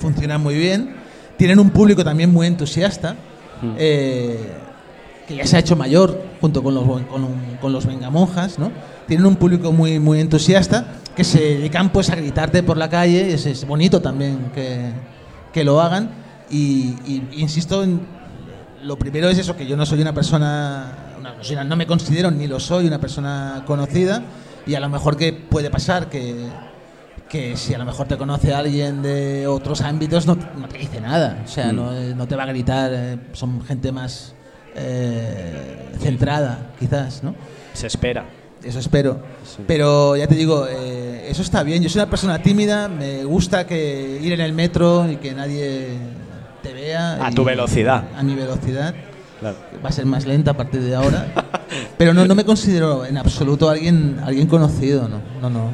[0.00, 0.96] funcionan muy bien,
[1.36, 3.14] tienen un público también muy entusiasta,
[3.78, 4.52] eh,
[5.28, 7.28] que ya se ha hecho mayor junto con los, con,
[7.60, 8.72] con los Venga Monjas, ¿no?
[9.06, 10.84] Tienen un público muy, muy entusiasta
[11.14, 14.90] que se dedican pues a gritarte por la calle, es, es bonito también que,
[15.52, 16.10] que lo hagan
[16.50, 18.00] y, y insisto en,
[18.82, 20.92] lo primero es eso, que yo no soy una persona,
[21.36, 24.22] una- o sea, no me considero ni lo soy una persona conocida
[24.66, 26.46] y a lo mejor que puede pasar que,
[27.28, 31.00] que si a lo mejor te conoce alguien de otros ámbitos no, no te dice
[31.00, 34.34] nada, o sea, no, eh, no te va a gritar, eh, son gente más
[34.74, 37.34] eh, centrada quizás, ¿no?
[37.72, 38.24] se espera?
[38.62, 39.20] Eso espero.
[39.66, 41.82] Pero ya te digo, eh, eso está bien.
[41.82, 45.88] Yo soy una persona tímida, me gusta que ir en el metro y que nadie
[46.62, 47.24] te vea.
[47.24, 48.04] A y- tu velocidad.
[48.16, 48.92] A mi velocidad.
[49.52, 49.82] Claro.
[49.84, 51.26] Va a ser más lenta a partir de ahora.
[51.98, 55.20] Pero no, no me considero en absoluto alguien, alguien conocido, no.
[55.40, 55.70] No, no.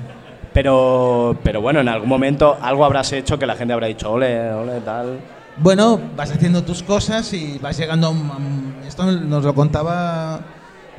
[0.53, 4.53] Pero, pero bueno, en algún momento algo habrás hecho que la gente habrá dicho, ole,
[4.53, 5.18] ole, tal.
[5.57, 10.41] Bueno, vas haciendo tus cosas y vas llegando a un- Esto nos lo contaba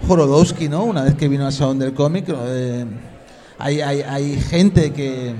[0.07, 0.83] Jorodowski, ¿no?
[0.85, 2.25] Una vez que vino al Salón del Cómic.
[2.29, 2.85] eh,
[3.59, 5.35] hay, hay, hay gente que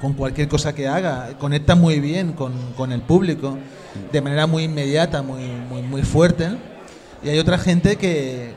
[0.00, 3.56] con cualquier cosa que haga conecta muy bien con, con el público
[4.12, 6.48] de manera muy inmediata, muy, muy, muy fuerte.
[7.22, 8.54] Y hay otra gente que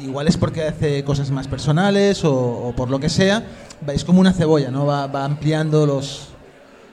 [0.00, 3.44] igual es porque hace cosas más personales o, por lo que sea,
[3.88, 4.86] es como una cebolla, ¿no?
[4.86, 6.28] Va, va ampliando los,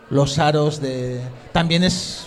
[0.10, 1.22] los aros de...
[1.52, 2.26] También es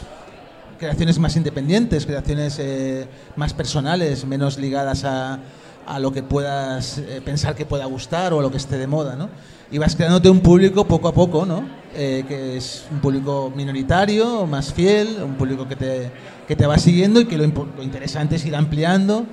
[0.83, 3.07] creaciones más independientes, creaciones eh,
[3.37, 5.39] más personales, menos ligadas a,
[5.87, 8.87] a lo que puedas eh, pensar que pueda gustar o a lo que esté de
[8.87, 9.29] moda, ¿no?
[9.71, 11.65] Y vas creándote un público poco a poco, ¿no?
[11.95, 16.11] Eh, que es un público minoritario, más fiel, un público que te,
[16.47, 19.27] que te va siguiendo y que lo, lo interesante es ir ampliando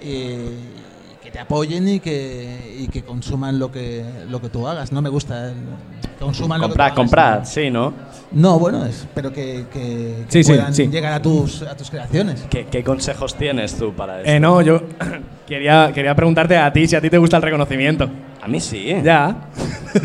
[0.00, 0.50] eh,
[1.36, 4.90] te apoyen y que, y que consuman lo que, lo que tú hagas.
[4.90, 5.54] No me gusta el,
[6.18, 7.44] consuman lo que tú Comprar, hagas, comprar, ¿no?
[7.44, 7.92] sí, ¿no?
[8.32, 10.86] No, bueno, espero que, que, que Sí, puedan sí.
[10.86, 12.46] llegar a tus, a tus creaciones.
[12.48, 14.30] ¿Qué, qué consejos tienes tú para eso?
[14.30, 14.80] Eh, no, yo
[15.46, 18.08] quería, quería preguntarte a ti si a ti te gusta el reconocimiento.
[18.40, 18.96] A mí sí.
[19.04, 19.36] Ya.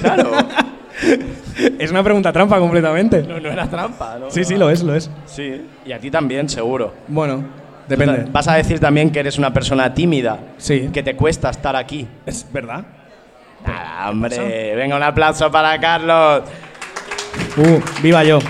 [0.02, 0.32] Claro.
[1.80, 3.24] es una pregunta trampa completamente.
[3.24, 4.30] no, no era trampa, ¿no?
[4.30, 5.10] Sí, sí, lo es, lo es.
[5.28, 6.94] Sí, y a ti también, seguro.
[7.08, 7.61] Bueno,
[7.92, 8.26] Depende.
[8.32, 10.40] Vas a decir también que eres una persona tímida.
[10.58, 10.90] Sí.
[10.94, 12.08] Que te cuesta estar aquí.
[12.26, 12.86] Es verdad.
[13.68, 14.76] Nada, hombre.
[14.76, 16.44] Venga, un aplauso para Carlos.
[17.58, 18.40] Uh, viva yo.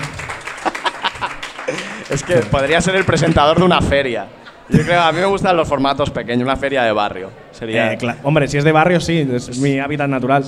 [2.08, 4.26] Es que podría ser el presentador de una feria.
[4.68, 7.30] Yo creo, a mí me gustan los formatos pequeños, una feria de barrio.
[7.50, 7.94] Sería.
[7.94, 10.44] Eh, hombre, si es de barrio, sí, es mi hábitat natural.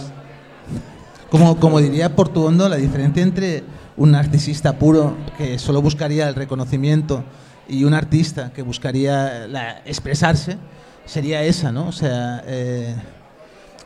[1.31, 3.65] Como, como diría Portuondo, la diferencia entre
[3.97, 7.25] un narcisista puro que solo buscaría el reconocimiento
[7.69, 10.57] y un artista que buscaría la- expresarse
[11.05, 11.89] sería esa, ¿no?
[11.89, 12.95] O sea, eh,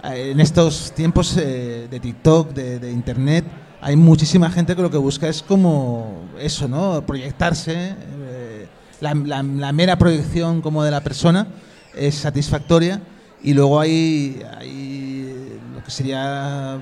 [0.04, 3.44] en estos tiempos eh, de TikTok, de, Internet,
[3.80, 7.04] hay muchísima gente que lo que busca es como eso, ¿no?
[7.06, 7.94] Proyectarse.
[7.96, 8.66] eh,
[9.00, 11.46] la mera proyección como de la persona
[11.94, 13.00] es satisfactoria
[13.42, 16.80] y luego hay, hay lo que sería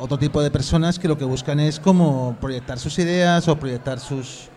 [0.00, 4.00] otro tipo de personas que lo que buscan es como proyectar sus ideas o proyectar
[4.00, 4.48] sus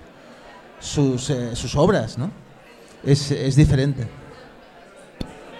[0.82, 2.30] sus, eh, sus obras, ¿no?
[3.06, 4.06] Es, es diferente.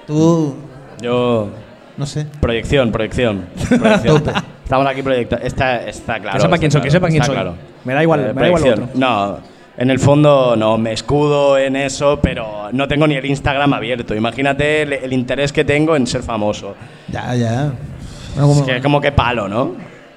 [0.08, 0.56] Tú,
[1.02, 1.50] Yo.
[1.98, 2.26] no sé.
[2.40, 3.46] Proyección, proyección.
[3.80, 4.24] proyección.
[4.64, 5.46] Estamos aquí proyectando.
[5.46, 6.38] Está, está claro.
[6.38, 7.36] Que sepa quién soy, que sepa quién soy.
[7.36, 7.56] claro.
[7.84, 9.00] Me da igual, Eh, me da igual lo proyección.
[9.00, 9.38] No,
[9.78, 14.14] en el fondo no, me escudo en eso, pero no tengo ni el Instagram abierto.
[14.16, 16.76] Imagínate el, el interés que tengo en ser famoso.
[17.10, 17.72] Ya, ya.
[18.36, 19.74] Bueno, como- Es que como que palo, ¿no?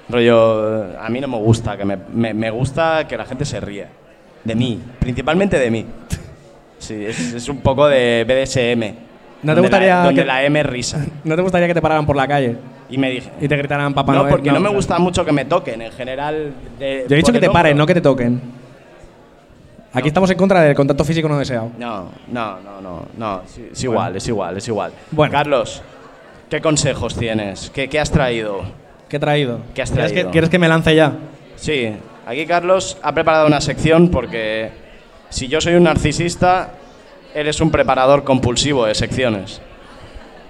[0.07, 3.59] Rollo, a mí no me gusta, que me, me- me gusta que la gente se
[3.59, 3.87] ríe.
[4.45, 5.85] De mí, principalmente de mí.
[6.79, 8.79] Sí, es, es un poco de BDSM.
[9.43, 11.05] ¿No te donde gustaría La, donde que- la M es risa.
[11.23, 12.55] ¿No te gustaría que te pararan por la calle
[12.89, 13.29] Y me dije...
[13.41, 14.31] y te gritaran Papá no, Noel?
[14.31, 16.53] porque no, me gusta mucho que me toquen, en general.
[16.79, 18.39] de- Yo he dicho que te paren, no que te toquen.
[19.93, 21.71] Aquí estamos en contra del contacto físico no deseado.
[21.79, 23.41] No, no, no, no, no.
[23.45, 24.91] Es, es igual, es igual, es igual.
[25.11, 25.31] Bueno.
[25.31, 25.81] Carlos,
[26.49, 27.71] ¿qué consejos tienes?
[27.73, 28.61] ¿Qué, qué has traído?
[29.07, 29.59] ¿Qué he traído?
[29.73, 30.29] ¿Qué has ¿Quieres traído?
[30.29, 31.13] que, ¿Quieres que me lance ya?
[31.55, 31.93] Sí,
[32.25, 34.71] aquí Carlos ha preparado una sección porque
[35.29, 36.71] si yo soy un narcisista,
[37.33, 39.61] eres un preparador compulsivo de secciones.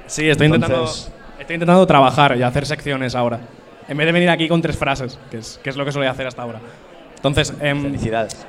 [0.07, 3.39] Sí, estoy intentando, Entonces- estoy intentando trabajar y hacer secciones ahora.
[3.88, 6.11] En vez de venir aquí con tres frases, que es, que es lo que solía
[6.11, 6.59] hacer hasta ahora.
[7.15, 8.45] Entonces, em, Felicidades.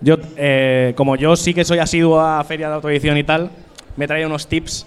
[0.00, 3.50] yo, eh, como yo sí que soy asiduo a feria de autoedición y tal,
[3.96, 4.86] me he traído unos tips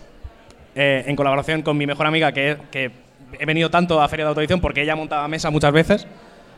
[0.76, 2.92] eh, en colaboración con mi mejor amiga, que, que
[3.40, 6.08] he venido tanto a feria de autoedición porque ella montaba mesa muchas veces,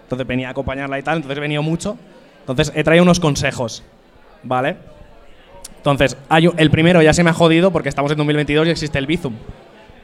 [0.05, 1.97] entonces venía a acompañarla y tal, entonces he venido mucho.
[2.39, 3.83] Entonces he traído unos consejos,
[4.43, 4.77] ¿vale?
[5.77, 8.97] Entonces, hay el primero ya se me ha jodido porque estamos en 2022 y existe
[8.97, 9.33] el Bizum.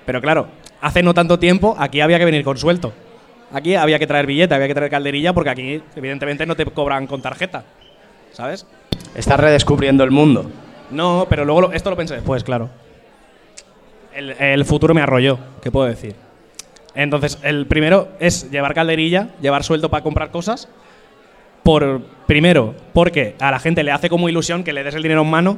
[0.05, 0.47] Pero claro,
[0.81, 2.93] hace no tanto tiempo aquí había que venir con suelto.
[3.53, 7.05] Aquí había que traer billete, había que traer calderilla porque aquí evidentemente no te cobran
[7.07, 7.63] con tarjeta.
[8.31, 8.65] ¿Sabes?
[9.15, 10.49] Estás redescubriendo el mundo.
[10.89, 12.69] No, pero luego lo- esto lo pensé después, claro.
[14.13, 16.15] El, el futuro me arrolló, ¿qué puedo decir?
[16.95, 20.67] Entonces, el primero es llevar calderilla, llevar sueldo para comprar cosas.
[21.63, 25.21] Por, primero, porque a la gente le hace como ilusión que le des el dinero
[25.21, 25.57] en mano,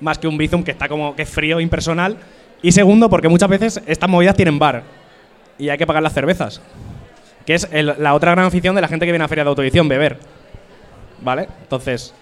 [0.00, 2.16] más que un Bizum que está como que frío, impersonal.
[2.60, 4.82] Y segundo, porque muchas veces estas movidas tienen bar
[5.58, 6.60] y hay que pagar las cervezas.
[7.46, 9.86] Que es la otra gran afición de la gente que viene a feria de autoedición,
[9.86, 10.18] beber.
[11.22, 11.46] ¿Vale?
[11.62, 12.14] Entonces,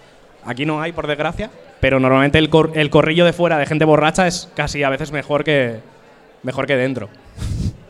[0.45, 1.51] aquí no hay, por desgracia,
[1.81, 5.43] pero normalmente el, cor- corrillo de fuera de gente borracha es casi a veces mejor
[5.43, 5.79] que,
[6.43, 7.09] mejor que dentro.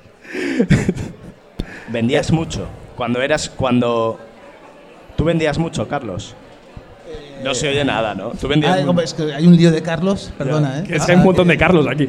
[1.88, 2.66] Vendías mucho.
[2.96, 3.48] Cuando eras.
[3.48, 4.18] Cuando.
[5.16, 6.34] ¿Tú vendías mucho, Carlos?
[7.44, 8.30] No se oye nada, ¿no?
[8.30, 10.84] Tú vendías Ah, es que hay un lío de Carlos, perdona, ¿eh?
[10.88, 12.08] Es Ah, que hay un montón ¿a de qué- Carlos aquí.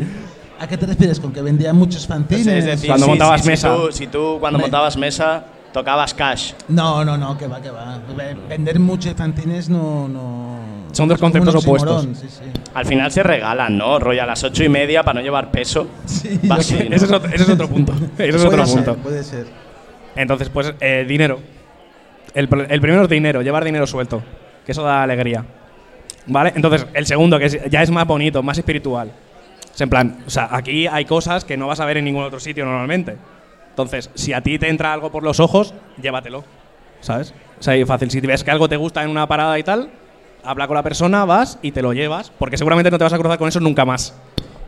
[0.60, 1.20] ¿A qué te refieres?
[1.20, 2.48] ¿Con que vendía muchos fanzines?
[2.48, 3.76] Es decir, Cuando si- montabas si- si mesa.
[3.76, 4.62] tú- Si tú, cuando Hombre.
[4.72, 5.44] montabas mesa,
[5.74, 6.54] tocabas cash.
[6.70, 8.00] No, no, no, que va, que va.
[8.16, 10.60] Ve- Vender muchos fanzines no, no.
[10.94, 12.06] Son dos conceptos opuestos.
[12.06, 12.62] oxímoron, Sí, sí.
[12.74, 14.00] Al final se regalan, ¿no?
[14.00, 15.88] Rollo a las ocho y media para no llevar peso.
[16.06, 16.58] Sí, Va.
[16.58, 17.94] Ese es otro, ese es otro punto.
[18.18, 18.96] Ese es Puede otro ser, punto.
[18.98, 19.46] Puede ser.
[20.16, 21.40] Entonces, pues, eh, dinero.
[22.34, 24.24] El, el primero es dinero, llevar dinero suelto.
[24.66, 25.44] Que eso da alegría.
[26.28, 26.54] ¿Vale?
[26.56, 29.12] Entonces, el segundo, que es- ya es más bonito, más espiritual.
[29.74, 32.24] Es en plan, o sea, aquí hay cosas que no vas a ver en ningún
[32.24, 33.18] otro sitio normalmente.
[33.70, 36.44] Entonces, si a ti te entra algo por los ojos, llévatelo.
[37.02, 37.34] ¿Sabes?
[37.60, 38.10] O sea, y fácil.
[38.12, 39.90] Si ves que algo te gusta en una parada y tal,
[40.44, 42.32] habla con la persona, vas y te lo llevas.
[42.38, 44.14] Porque seguramente no te vas a cruzar con eso nunca más.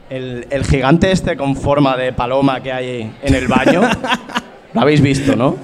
[0.10, 3.82] El, el gigante este con forma de paloma que hay en el baño.
[4.74, 5.56] lo habéis visto, ¿no?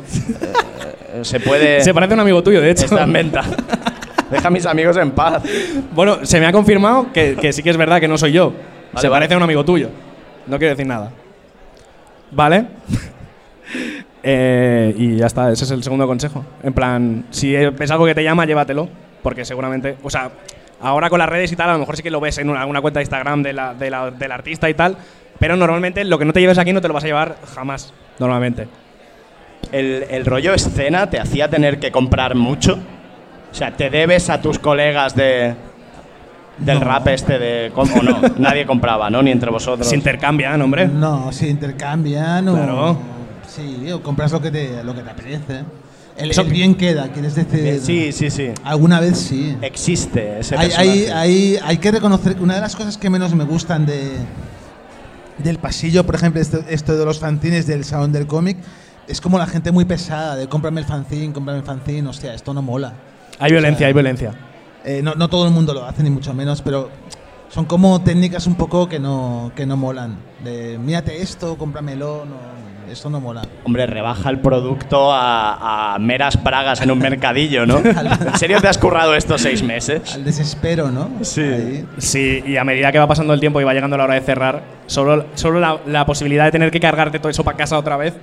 [1.14, 1.82] Eh, se puede.
[1.82, 2.86] Se parece a un amigo tuyo, de hecho.
[2.86, 3.44] Está en venta.
[4.32, 5.44] Deja a mis amigos en paz.
[5.94, 8.50] Bueno, se me ha confirmado que, que sí que es verdad que no soy yo.
[8.50, 9.22] Vale, se vale.
[9.22, 9.90] parece a un amigo tuyo.
[10.48, 11.12] No quiero decir nada.
[12.32, 12.66] ¿Vale?
[14.24, 16.46] Eh, y ya está, ese es el segundo consejo.
[16.62, 18.88] En plan, si ves algo que te llama, llévatelo.
[19.24, 20.32] Porque seguramente, o sea,
[20.82, 22.62] ahora con las redes y tal, a lo mejor sí que lo ves en una,
[22.62, 24.98] alguna cuenta de Instagram de la- de la- del artista y tal.
[25.40, 27.94] Pero normalmente lo que no te lleves aquí no te lo vas a llevar jamás,
[28.20, 28.68] normalmente.
[29.72, 32.80] El, el rollo escena te hacía tener que comprar mucho.
[33.52, 35.56] O sea, te debes a tus colegas de.
[36.58, 36.86] del No.
[36.86, 37.72] rap este de...
[37.76, 38.22] ¿O no?
[38.38, 39.22] Nadie compraba, ¿no?
[39.22, 39.88] Ni entre vosotros.
[39.88, 40.88] Se intercambian, hombre.
[40.88, 42.54] No, se intercambian o.
[42.54, 42.98] Claro.
[43.48, 45.64] Sí, o compras lo que te, lo que te apetece.
[46.18, 47.60] El, el bien queda, quieres decir.
[47.66, 48.50] Eh, Sí, sí, sí.
[48.64, 49.58] Alguna vez sí.
[49.62, 53.34] Existe ese Hay, hay, hay, hay que reconocer que una de las cosas que menos
[53.34, 54.12] me gustan de,
[55.40, 58.58] del pasillo, por ejemplo, esto, esto de los fanzines del salón del cómic,
[59.08, 62.54] es como la gente muy pesada de cómprame el fanzine, cómprame el fanzine, hostia, esto
[62.54, 62.94] no mola.
[63.40, 64.34] Hay violencia, O sea, hay violencia.
[64.84, 66.90] Eh, no, no todo el mundo lo hace, ni mucho menos, pero
[67.50, 70.18] son como técnicas un poco que no, que no molan.
[70.44, 72.36] De mírate esto, cómpramelo, no,
[72.92, 73.42] esto no mola.
[73.64, 77.78] Hombre, rebaja el producto a, a meras bragas en un mercadillo, ¿no?
[77.80, 80.14] ¿En serio te has currado estos seis meses?
[80.16, 81.10] Al desespero, ¿no?
[81.22, 81.42] Sí.
[81.42, 81.86] Ahí.
[81.98, 84.22] Sí, y a medida que va pasando el tiempo y va llegando la hora de
[84.22, 87.98] cerrar, solo, solo la, la posibilidad de tener que cargarte todo eso para casa otra
[87.98, 88.14] vez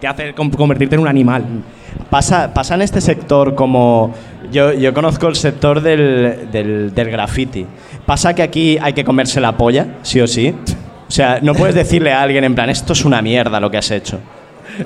[0.00, 1.44] te hace convertirte en un animal.
[2.08, 4.14] Pasa, pasa en este sector como...
[4.52, 7.66] Yo, yo conozco el sector del, del, del graffiti.
[8.06, 10.54] ¿Pasa que aquí hay que comerse la polla, sí o sí?
[11.08, 13.78] O sea, no puedes decirle a alguien en plan, esto es una mierda lo que
[13.78, 14.18] has hecho.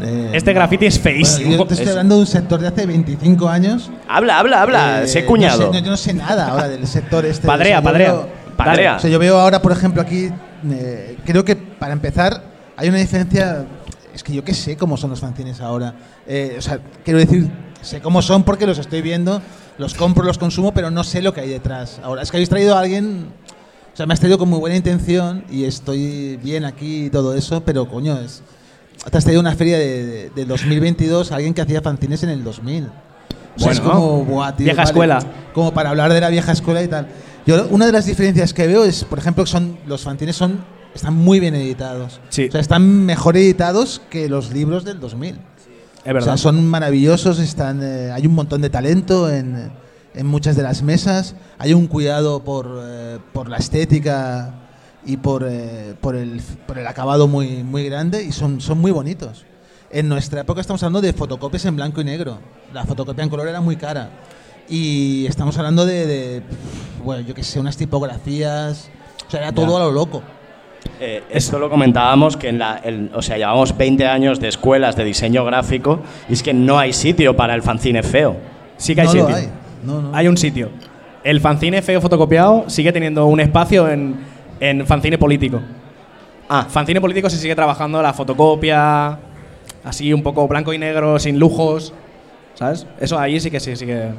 [0.00, 1.50] Eh, Este graffiti es bueno, feísimo.
[1.56, 3.90] yo te estoy Es- hablando de un sector de hace 25 años.
[4.08, 5.58] Habla, habla, habla, Eh, sé cuñado.
[5.66, 7.46] No sé, no- yo no sé nada ahora del sector este.
[7.46, 8.12] Padrea, O sea, padrea.
[8.12, 8.96] veo- Padrea.
[8.96, 10.30] O sea, yo veo ahora, por ejemplo, aquí,
[10.70, 12.42] eh, creo que para empezar
[12.76, 13.64] hay una diferencia,
[14.14, 15.94] es que yo que sé cómo son los fanzines ahora.
[16.28, 17.50] Eh, o sea, quiero decir,
[17.80, 19.42] sé cómo son porque los estoy viendo,
[19.78, 21.98] los compro, los consumo, pero no sé lo que hay detrás.
[22.04, 23.26] Ahora, es que habéis traído a alguien,
[23.92, 27.34] o sea, me has traído con muy buena intención y estoy bien aquí y todo
[27.34, 28.42] eso, pero coño, es...
[29.10, 32.30] Te has traído una feria de, de- del 2022 a alguien que hacía fanzines en
[32.30, 32.84] el 2000.
[33.56, 35.18] O sea, es Bueno, como, buah, tío, vieja vale, escuela.
[35.52, 37.08] Como para hablar de la vieja escuela y tal.
[37.44, 40.64] Yo una de las diferencias que veo es, por ejemplo, que son los fanzines son
[40.94, 42.20] están muy bien editados.
[42.28, 42.46] Sí.
[42.48, 45.34] O sea, están mejor editados que los libros del 2000.
[45.34, 46.22] Es verdad.
[46.22, 49.72] O sea, son maravillosos, están, eh, hay un montón de talento en,
[50.14, 54.54] en muchas de las mesas, hay un cuidado por, eh, por la estética
[55.04, 58.90] y por, eh, por, el, por el acabado muy, muy grande y son, son muy
[58.90, 59.44] bonitos.
[59.90, 62.38] En nuestra época estamos hablando de fotocopias en blanco y negro.
[62.72, 64.10] La fotocopia en color era muy cara.
[64.68, 66.42] Y estamos hablando de, de,
[67.04, 68.90] bueno, yo qué sé, unas tipografías.
[69.26, 70.22] O sea, era todo a lo loco.
[70.98, 72.80] Eh, esto lo comentábamos que en la,
[73.14, 76.92] o sea, llevamos 20 años de escuelas de diseño gráfico y es que no hay
[76.92, 78.36] sitio para el fanzine feo.
[78.76, 79.36] sí que hay no lo sitio.
[79.36, 79.61] hay.
[79.82, 80.14] No, no.
[80.14, 80.70] Hay un sitio.
[81.24, 84.16] El fanzine feo fotocopiado sigue teniendo un espacio en,
[84.60, 85.60] en fanzine político.
[86.48, 89.18] Ah, Fanzine político se sigue trabajando la fotocopia,
[89.84, 91.94] así un poco blanco y negro, sin lujos.
[92.54, 92.86] ¿Sabes?
[93.00, 94.12] Eso ahí sí que sí, se sigue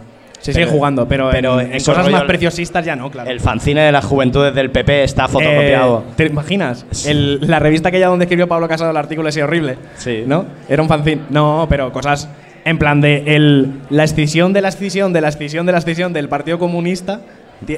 [0.54, 3.30] Pero- jugando, pero, pero en, cosas más preciosistas ya no, claro.
[3.30, 6.00] el fanzine de las juventudes del PP está fotocopiado.
[6.10, 6.86] Eh, ¿Te imaginas?
[7.06, 9.78] El- la revista aquella donde escribió Pablo Casado el artículo ese horrible.
[9.98, 10.24] Sí.
[10.26, 10.46] ¿No?
[10.68, 11.22] Era un fanzine.
[11.30, 12.28] No, pero cosas
[12.66, 16.14] en plan de el, la escisión de la escisión de la escisión de la escisión
[16.14, 17.22] del Partido Comunista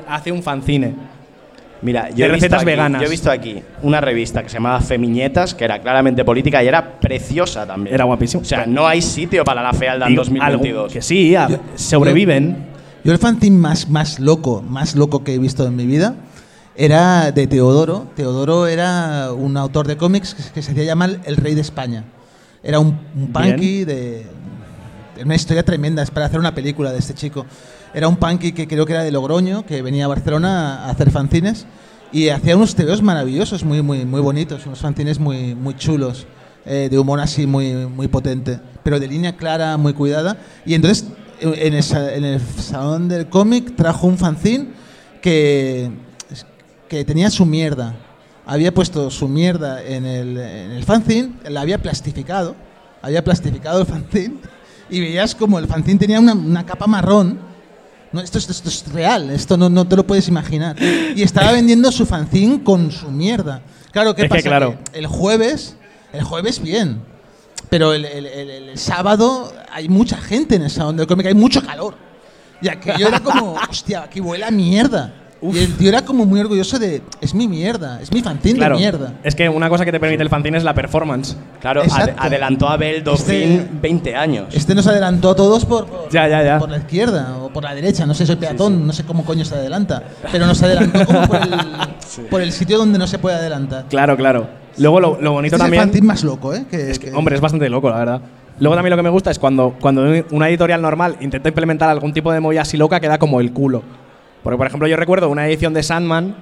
[0.08, 0.94] hace un fanzine.
[1.82, 3.02] Mira, yo de he, visto recetas aquí, veganas.
[3.02, 6.68] yo he visto aquí una revista que se llamaba Femiñetas, que era claramente política y
[6.68, 7.94] era preciosa también.
[7.94, 8.42] Era guapísimo.
[8.42, 10.78] O sea, no hay sitio para la fealdad en Digo, 2022.
[10.84, 12.74] algo que sí, a- Yo- sobreviven.
[13.04, 16.16] Yo el fanzine más, más loco, más loco que he visto en mi vida
[16.76, 18.08] era de Teodoro.
[18.16, 22.04] Teodoro era un autor de cómics que, que se hacía llamar El Rey de España.
[22.64, 24.26] Era un, un punky de
[25.24, 27.46] una historia tremenda, es para hacer una película de este chico.
[27.94, 31.12] Era un punky que creo que era de Logroño, que venía a Barcelona a hacer
[31.12, 31.66] fanzines
[32.12, 36.28] y hacía unos tebeos maravillosos, muy, muy, muy bonitos, unos fanzines muy, muy chulos,
[36.66, 40.38] eh, de humor así muy, muy potente, pero de línea clara, muy cuidada.
[40.66, 41.06] Y entonces
[41.40, 44.70] en el, salón del cómic trajo un fanzine
[45.22, 45.92] que,
[46.88, 47.96] que tenía su mierda.
[48.46, 52.56] Había puesto su mierda en el, en el fanzine, la había plastificado,
[53.02, 54.36] había plastificado el fanzine
[54.90, 57.40] y veías como el fanzine tenía una, una capa marrón.
[58.12, 60.76] No, esto, es- esto es real, esto no, no te lo puedes imaginar.
[60.82, 63.62] Y estaba vendiendo su fanzine con su mierda.
[63.92, 64.42] Claro, ¿qué Es que pasa?
[64.50, 64.78] claro.
[64.92, 65.76] Que el jueves,
[66.14, 67.02] el jueves bien,
[67.70, 71.34] pero el, el- el- el sábado hay mucha gente en el salón del cómic, hay
[71.34, 71.96] mucho calor.
[72.62, 75.14] Y aquello era como, hostia, aquí huele a mierda.
[75.42, 78.76] Y el tío era como muy orgulloso de, es mi mierda, es mi fanzine Claro.
[78.76, 79.14] de mierda.
[79.24, 81.36] Es que una cosa que te permite el fanzine es la performance.
[81.62, 81.84] Claro,
[82.18, 84.46] adelantó a Abel Dauphin Este- 20 años.
[84.56, 86.58] Este nos adelantó a todos por, por, Ya, ya, ya.
[86.58, 89.46] por la izquierda o por la derecha, no sé, soy peatón, no sé cómo coño
[89.46, 91.50] se adelanta, pero nos adelantó como por el,
[92.32, 93.86] por el sitio donde no se puede adelantar.
[93.90, 94.48] Claro, claro.
[94.78, 95.84] Luego lo, lo bonito Este es el también.
[95.84, 96.66] fanzine más loco, ¿eh?
[96.72, 98.22] Que, Es que, que- hombre, es bastante loco, la verdad.
[98.60, 102.14] Luego también lo que me gusta es cuando, cuando una editorial normal intenta implementar algún
[102.14, 103.84] tipo de movida así loca, queda como el culo.
[104.46, 106.36] Porque, por ejemplo, yo recuerdo una edición de Sandman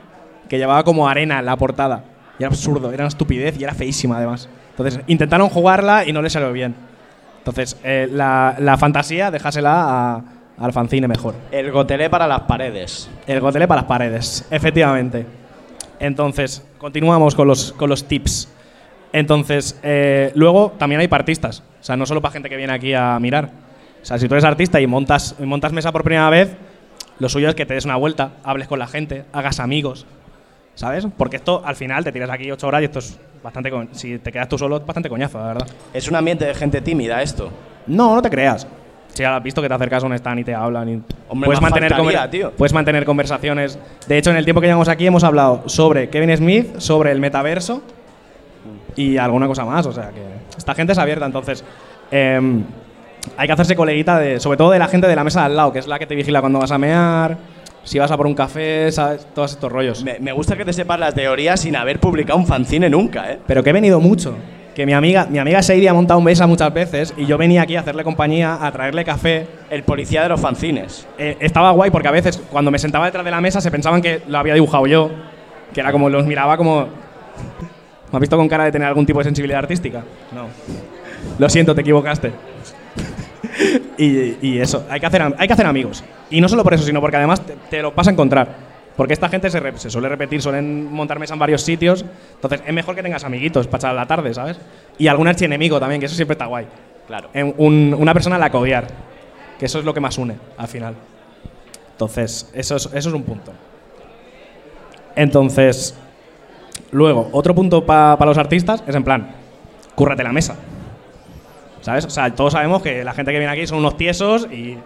[0.50, 2.04] que llevaba como arena en la portada.
[2.38, 4.50] Y era absurdo, era una estupidez y era feísima además.
[4.72, 6.76] Entonces, intentaron jugarla y no les salió bien.
[7.38, 10.22] Entonces, eh, la, la fantasía, dejásela a,
[10.58, 11.34] al fanzine mejor.
[11.50, 13.10] El gotelé para las paredes.
[13.26, 15.26] El gotelé para las paredes, efectivamente.
[15.98, 18.50] Entonces, continuamos con los, con los tips.
[19.14, 21.64] Entonces, eh, luego también hay partistas.
[21.80, 23.50] O sea, no solo para gente que viene aquí a mirar.
[24.02, 26.54] O sea, si tú eres artista y montas, montas mesa por primera vez,
[27.24, 30.06] lo suyo es que te des una vuelta, hables con la gente, hagas amigos.
[30.76, 31.08] ¿Sabes?
[31.18, 33.70] Porque esto al final te tiras aquí ocho horas y esto es bastante.
[33.72, 35.68] co- Si te quedas tú solo, es bastante coñazo, la verdad.
[35.94, 37.50] Es un ambiente de gente tímida esto.
[37.88, 38.68] No, no te creas.
[39.14, 41.46] Si ya has visto que te acercas a un stand y te hablan y Hombre,
[41.46, 42.52] puedes mantener faltaría, tío.
[42.52, 43.78] puedes mantener conversaciones.
[44.08, 47.20] De hecho, en el tiempo que llevamos aquí hemos hablado sobre Kevin Smith, sobre el
[47.20, 47.84] metaverso
[48.96, 49.86] y alguna cosa más.
[49.86, 50.22] O sea que
[50.58, 51.64] esta gente es abierta, entonces
[52.12, 52.64] em,
[53.38, 55.56] hay que hacerse coleguita de, sobre todo de la gente de la mesa de al
[55.56, 57.38] lado, que es la que te vigila cuando vas a mear,
[57.84, 59.28] si vas a por un café, ¿sabes?
[59.34, 60.04] Todos estos rollos.
[60.04, 63.40] Me, me gusta que te sepas las teorías sin haber publicado un fanzine nunca, ¿eh?
[63.46, 64.36] Pero que he venido mucho.
[64.74, 67.62] Que mi amiga, mi amiga Seidi ha montado un mesa muchas veces y yo venía
[67.62, 69.46] aquí a hacerle compañía, a traerle café.
[69.70, 71.08] El policía de los fanzines.
[71.18, 74.02] Eh, estaba guay porque a veces cuando me sentaba detrás de la mesa se pensaban
[74.02, 75.12] que lo había dibujado yo.
[75.74, 76.88] Que era como, los miraba como...
[78.12, 80.04] ¿Me has visto con cara de tener algún tipo de sensibilidad artística?
[80.32, 80.48] No.
[81.38, 82.32] Lo siento, te equivocaste.
[83.98, 86.04] Y, y eso, hay que, hacer, hay que hacer amigos.
[86.30, 88.74] Y no solo por eso, sino porque además te, te lo vas a encontrar.
[88.96, 92.06] Porque esta gente se, re- se suele repetir, suelen montar mesa en varios sitios.
[92.36, 94.58] Entonces es mejor que tengas amiguitos para echar la tarde, ¿sabes?
[95.00, 96.68] Y algún archienemigo también, que eso siempre está guay.
[97.08, 97.30] Claro.
[97.34, 98.88] En un- una persona a la que odiar.
[99.58, 100.96] Que eso es lo que más une, al final.
[101.92, 103.52] Entonces, eso es, eso es un punto.
[105.16, 105.96] Entonces,
[106.92, 109.32] luego, otro punto para los artistas es en plan,
[109.96, 110.56] cúrrate la mesa.
[111.84, 112.06] ¿Sabes?
[112.06, 114.78] O sea, todos sabemos que la gente que viene aquí son unos tiesos y,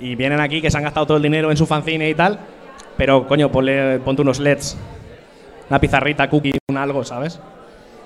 [0.00, 2.40] y vienen aquí que se han gastado todo el dinero en su fanzine y tal,
[2.96, 4.76] pero coño, ponle, ponte unos LEDs,
[5.68, 7.38] una pizarrita, cookie, un algo, ¿sabes?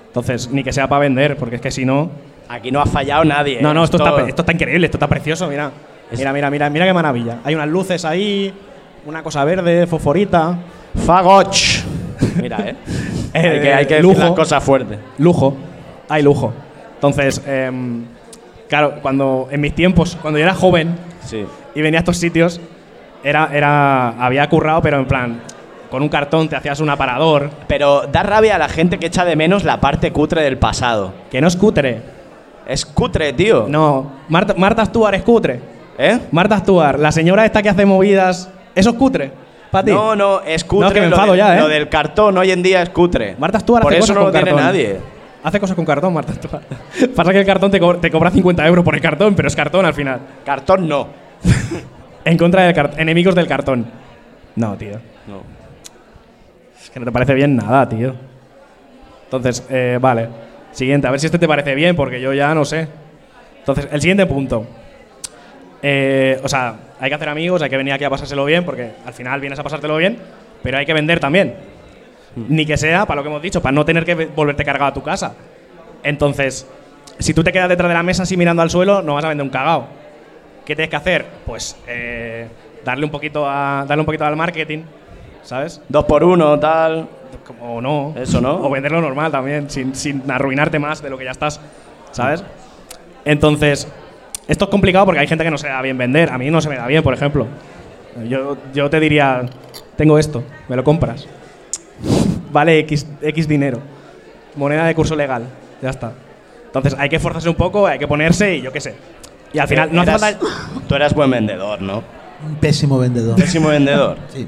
[0.07, 2.11] Entonces, ni que sea para vender, porque es que si no,
[2.49, 3.61] Aquí no ha fallado nadie.
[3.61, 3.73] no, ¿eh?
[3.73, 5.71] no, esto, está, esto está increíble, esto está precioso, mira.
[6.11, 7.39] Mira, mira, mira, mira qué maravilla.
[7.43, 8.53] Hay unas luces ahí,
[9.05, 10.57] una cosa verde, fosforita.
[11.05, 11.83] Fagoch.
[12.41, 12.75] Mira, ¿eh?
[13.33, 14.19] hay que, hay que decir lujo.
[14.19, 14.97] las cosas fuertes.
[15.17, 15.57] Lujo.
[16.07, 16.53] Hay lujo.
[16.95, 18.05] Entonces, em,
[18.69, 21.45] claro, cuando en mis tiempos, cuando yo era joven Sí.
[21.75, 22.59] y venía a estos sitios,
[23.23, 25.41] era, era, había currado, pero en plan,
[25.89, 29.25] con un cartón te hacías un aparador, Pero da rabia a la gente que echa
[29.25, 31.13] de menos la parte cutre del pasado.
[31.31, 32.01] que no es cutre.
[32.67, 33.65] Es cutre, tío.
[33.69, 35.61] No, Marta, Marta Stuart es cutre.
[35.97, 36.19] ¿Eh?
[36.31, 39.31] Marta Stuart, la señora esta que hace movidas, eso es cutre.
[39.71, 39.91] ¿Para ti?
[39.91, 40.87] No, no, es cutre.
[40.87, 41.59] No, que me lo enfado del- ya, ¿eh?
[41.61, 43.35] Lo del cartón hoy en día es cutre.
[43.39, 44.65] Marta Stuart Por hace eso cosas no con lo tiene cartón.
[44.65, 44.99] nadie.
[45.43, 46.33] Hace cosas con cartón, Marta.
[47.15, 49.55] Pasa que el cartón te, co- te cobra 50 euros por el cartón, pero es
[49.55, 50.19] cartón al final.
[50.45, 51.07] Cartón no.
[52.25, 52.99] En contra del cartón.
[52.99, 53.85] Enemigos del cartón.
[54.57, 54.99] No, tío.
[55.27, 55.43] No.
[56.83, 58.13] Es que no te parece bien nada, tío.
[59.25, 60.27] Entonces, eh, vale.
[60.71, 62.87] Siguiente, a ver si este te parece bien, porque yo ya no sé.
[63.59, 64.65] Entonces, el siguiente punto.
[65.81, 68.91] Eh, o sea, hay que hacer amigos, hay que venir aquí a pasárselo bien, porque
[69.05, 70.17] al final vienes a pasártelo bien,
[70.63, 71.55] pero hay que vender también.
[72.49, 74.91] Ni que sea, para lo que hemos dicho, para no tener que ve- volverte cargado
[74.91, 75.33] a tu casa.
[76.03, 76.67] Entonces,
[77.19, 79.29] si tú te quedas detrás de la mesa así mirando al suelo, no vas a
[79.29, 79.87] vender un cagao.
[80.65, 81.25] ¿Qué tienes que hacer?
[81.45, 82.47] Pues eh,
[82.85, 84.79] darle, un poquito a, darle un poquito al marketing,
[85.43, 85.81] ¿sabes?
[85.89, 87.07] Dos por uno, tal.
[87.61, 88.13] O no.
[88.17, 88.55] Eso, ¿no?
[88.55, 91.59] O venderlo normal también, sin, sin arruinarte más de lo que ya estás,
[92.11, 92.43] ¿sabes?
[93.25, 93.87] Entonces,
[94.47, 96.29] esto es complicado porque hay gente que no se da bien vender.
[96.31, 97.47] A mí no se me da bien, por ejemplo.
[98.27, 99.43] Yo, yo te diría,
[99.95, 101.27] tengo esto, me lo compras.
[102.51, 103.79] Vale X, X dinero.
[104.55, 105.43] Moneda de curso legal,
[105.81, 106.13] ya está.
[106.65, 108.95] Entonces hay que esforzarse un poco, hay que ponerse y yo qué sé.
[109.53, 110.45] Y al final, no hace Eras- falta...
[110.87, 112.03] Tú eras buen vendedor, ¿no?
[112.47, 113.35] Un pésimo vendedor.
[113.35, 114.17] Pésimo vendedor.
[114.33, 114.47] Sí.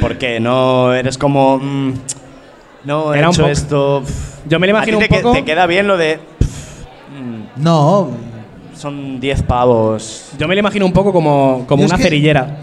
[0.00, 1.58] Porque no eres como.
[1.58, 1.92] mm,
[2.84, 4.02] no, he Era un hecho poco- esto.
[4.04, 4.46] pff.
[4.48, 5.34] Yo me lo A ti imagino te, un que- poco...
[5.34, 6.20] te queda bien lo de.
[6.38, 6.84] pff,
[7.20, 8.08] mm, No,
[8.76, 10.30] son 10 pavos.
[10.38, 12.56] Yo me lo imagino un poco como, como una que- cerillera.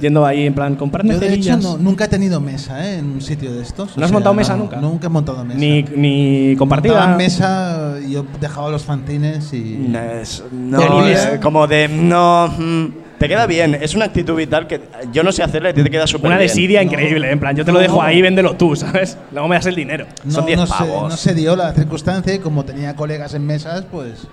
[0.00, 1.62] Yendo ahí en plan, comprarme yo de hecho cerillas.
[1.62, 2.98] no- nunca he tenido mesa ¿eh?
[2.98, 3.96] en un sitio de estos.
[3.96, 4.76] ¿No has montado mesa nunca?
[4.76, 5.58] Nunca he montado mesa.
[5.58, 6.94] Ni, ni compartida.
[6.94, 9.86] Montaba mesa y yo dejaba los fanzines y...
[9.88, 11.34] No, es- no, Bolivia.
[11.34, 11.88] es como de.
[11.88, 12.48] No.
[12.56, 12.86] mm,
[13.18, 13.74] te queda bien.
[13.74, 14.80] Es una actitud vital que
[15.12, 16.48] yo no sé hacerle, a ti te queda súper Una bien.
[16.48, 19.18] desidia increíble, en plan, yo te lo dejo ahí, véndelo tú, ¿sabes?
[19.32, 20.06] Luego me das el dinero.
[20.24, 21.10] No, son 10 no se, pavos.
[21.10, 24.28] no se dio la circunstancia y como tenía colegas en mesas, pues,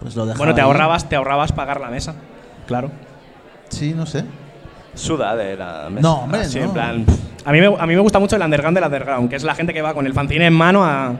[0.00, 0.66] pues lo dejaba Bueno, te ahí.
[0.66, 2.14] ahorrabas, te ahorrabas pagar la mesa.
[2.66, 2.90] Claro.
[3.68, 4.24] Sí, no sé.
[4.96, 6.00] Suda de la mesa.
[6.08, 6.64] No, hombre, Así, no.
[6.66, 7.04] en plan.
[7.04, 9.44] pff, A mí, me, a mí me gusta mucho el underground del underground, que es
[9.44, 11.12] la gente que va con el fanzine en mano a.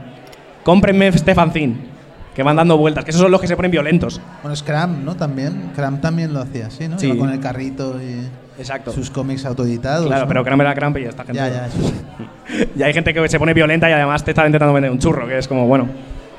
[0.65, 1.95] Cómprenme este fanzine.
[2.35, 4.21] Que van dando vueltas, que esos son los que se ponen violentos.
[4.43, 5.15] Bueno, Scram, ¿no?
[5.17, 5.71] También.
[5.73, 6.99] Scram también lo hacía así, ¿no?
[6.99, 7.07] Sí.
[7.07, 8.29] Iba con el carrito y
[8.61, 8.93] Exacto.
[8.93, 10.07] sus cómics autoeditados.
[10.07, 10.29] Claro, ¿no?
[10.29, 11.39] pero Kramer era Cramp y esta gente.
[11.39, 12.69] Ya, ya, eso sí.
[12.77, 15.27] Y hay gente que se pone violenta y además te está intentando vender un churro,
[15.27, 15.89] que es como, bueno,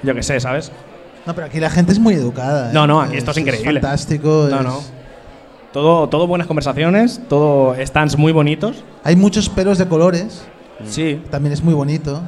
[0.03, 0.71] yo qué sé, ¿sabes?
[1.25, 2.69] No, pero aquí la gente es muy educada.
[2.69, 2.73] ¿eh?
[2.73, 3.81] No, no, aquí esto es increíble.
[3.81, 4.47] fantástico.
[4.51, 4.79] No, es- no.
[5.78, 8.84] Todo, todo buenas conversaciones, todo stands muy bonitos.
[9.03, 10.43] Hay muchos pelos de colores,
[10.84, 12.19] Sí, también es muy bonito.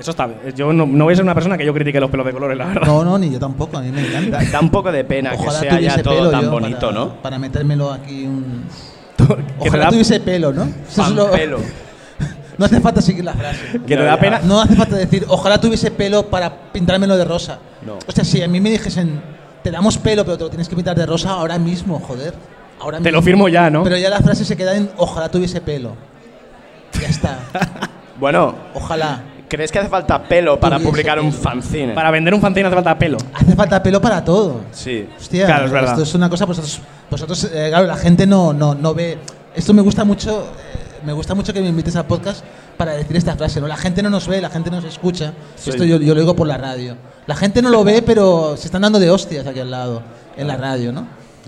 [0.00, 0.40] eso está bien.
[0.56, 2.58] Yo no, no voy a ser una persona que yo critique los pelos de colores,
[2.58, 2.82] la verdad.
[2.88, 4.40] No, no, ni yo tampoco, a mí me encanta.
[4.52, 7.08] Da un poco de pena que Ojalá sea ya todo tan bonito, para, ¿no?
[7.22, 8.64] Para metérmelo aquí un...
[9.62, 10.64] Que Ojalá da- tuviese pelo, ¿no?
[10.64, 11.58] Es lo- pelo.
[12.58, 13.60] No hace falta seguir la frase.
[13.86, 14.40] que te No, da pena.
[14.42, 17.60] No hace falta decir, ojalá tuviese pelo para pintármelo de rosa.
[17.86, 17.96] No.
[18.08, 19.20] O sea, si a mí me dijesen,
[19.62, 22.34] te damos pelo, pero te lo tienes que pintar de rosa ahora mismo, joder.
[22.80, 23.22] Ahora Te lo mismo.
[23.22, 23.82] firmo ya, ¿no?
[23.84, 25.94] Pero ya la frase se queda en, ojalá tuviese pelo.
[27.00, 27.38] Ya está.
[28.18, 29.22] Bueno, Ojalá.
[29.48, 31.40] ¿crees que hace falta pelo para Tuviese publicar un pelo.
[31.40, 31.92] fanzine?
[31.94, 33.16] Para vender un fanzine hace falta pelo.
[33.32, 34.62] Hace falta pelo para todo.
[34.72, 35.08] Sí.
[35.16, 35.90] Hostia, Claro, es verdad.
[35.92, 39.18] esto es una cosa, vosotros, vosotros eh, claro, la gente no, no, no ve.
[39.54, 42.44] Esto me gusta mucho, eh, me gusta mucho que me invites al podcast
[42.76, 43.68] para decir esta frase, ¿no?
[43.68, 45.32] La gente no nos ve, la gente no nos escucha.
[45.54, 45.70] Sí.
[45.70, 46.96] Esto yo, yo lo digo por la radio.
[47.26, 50.02] La gente no lo ve, pero se están dando de hostias aquí al lado,
[50.36, 51.06] en la radio, ¿no?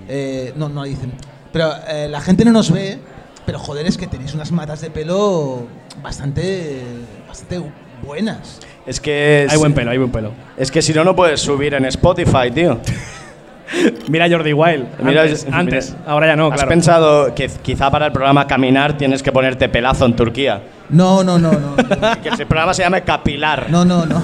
[0.08, 1.12] Eh, no, no dicen.
[1.52, 2.98] Pero eh, la gente no nos ve,
[3.46, 5.66] pero joder, es que tenéis unas matas de pelo
[6.02, 6.80] bastante,
[7.26, 7.60] bastante
[8.02, 8.60] buenas.
[8.86, 9.46] Es que.
[9.50, 10.32] Hay buen pelo, hay buen pelo.
[10.56, 12.78] Es que si no, no puedes subir en Spotify, tío.
[14.08, 14.86] Mira Jordi Wild.
[15.00, 15.58] Mira- antes, mira.
[15.58, 15.96] antes.
[16.06, 16.68] ahora ya no, ¿Has claro.
[16.68, 20.62] pensado que quizá para el programa Caminar tienes que ponerte pelazo en Turquía?
[20.88, 21.76] No, no, no, no.
[21.76, 21.76] no.
[22.22, 23.70] Que el programa se llame Capilar.
[23.70, 24.20] No, no, no.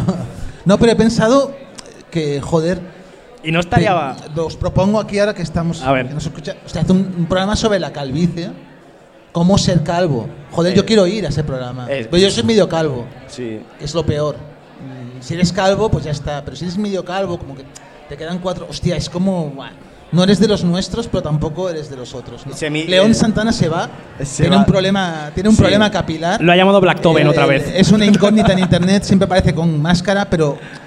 [0.65, 1.55] No, pero he pensado
[2.11, 2.81] que, joder,
[3.47, 4.17] Y no estaría.
[4.35, 5.83] te- os propongo aquí ahora que estamos.
[5.83, 6.09] A ver.
[6.09, 8.51] que nos escucha, sea, hace un, un programa sobre la calvicie.
[9.33, 10.29] ¿Cómo ser calvo?
[10.51, 11.87] Joder, yo quiero ir a ese programa.
[11.91, 13.61] eh, pero yo soy medio calvo, Sí.
[13.81, 14.37] es lo peor.
[15.21, 16.43] Si eres calvo, pues ya está.
[16.45, 17.65] Pero si eres medio calvo, como que
[18.09, 18.67] te quedan cuatro.
[18.69, 19.53] Hostia, es como.
[20.13, 22.47] No eres de los nuestros, pero tampoco eres de los otros.
[22.47, 22.53] ¿no?
[22.53, 23.89] Semi- León eh, Santana se va.
[24.23, 24.63] se tiene va.
[24.63, 25.61] un problema, tiene un Sí.
[25.61, 26.41] problema capilar.
[26.41, 27.73] Lo ha llamado Blacktoven Eh, otra eh, vez.
[27.75, 30.86] Es una incógnita en internet, siempre aparece con máscara, pero eh,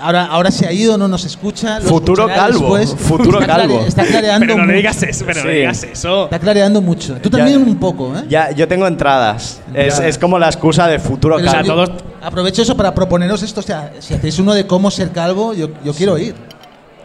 [0.00, 1.78] ahora, ahora se ha ido, no nos escucha.
[1.80, 2.94] lo Futuro calvo, después.
[3.06, 3.84] futuro Está clare- calvo.
[3.86, 6.24] Está clareando, Pero no le digas eso, pero no le digas eso.
[6.24, 7.14] está clareando mucho.
[7.22, 8.24] Tú Ya- también un poco, ¿eh?
[8.28, 9.60] Ya, yo tengo entradas.
[9.74, 11.74] Es, es como la excusa de futuro Pero o sea, calvo.
[11.86, 11.90] todos-
[12.22, 13.60] Aprovecho eso para proponeros esto.
[13.60, 16.34] O sea, si hacéis uno de cómo ser calvo, yo, yo quiero ir.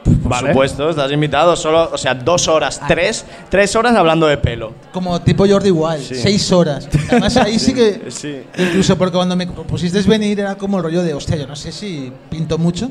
[0.06, 0.50] Por Vale.
[0.50, 1.56] supuesto, estás invitado.
[1.56, 2.86] Solo, o sea, dos horas, Ah.
[2.88, 4.74] tres, tres horas hablando de pelo.
[4.94, 6.16] Como tipo Jordi Wild, Sí.
[6.16, 6.88] seis horas.
[7.10, 8.04] Además, ahí sí que.
[8.10, 8.42] Sí.
[8.58, 11.72] Incluso porque cuando me propusisteis venir era como el rollo de, hostia, yo no sé
[11.72, 12.90] si pinto mucho.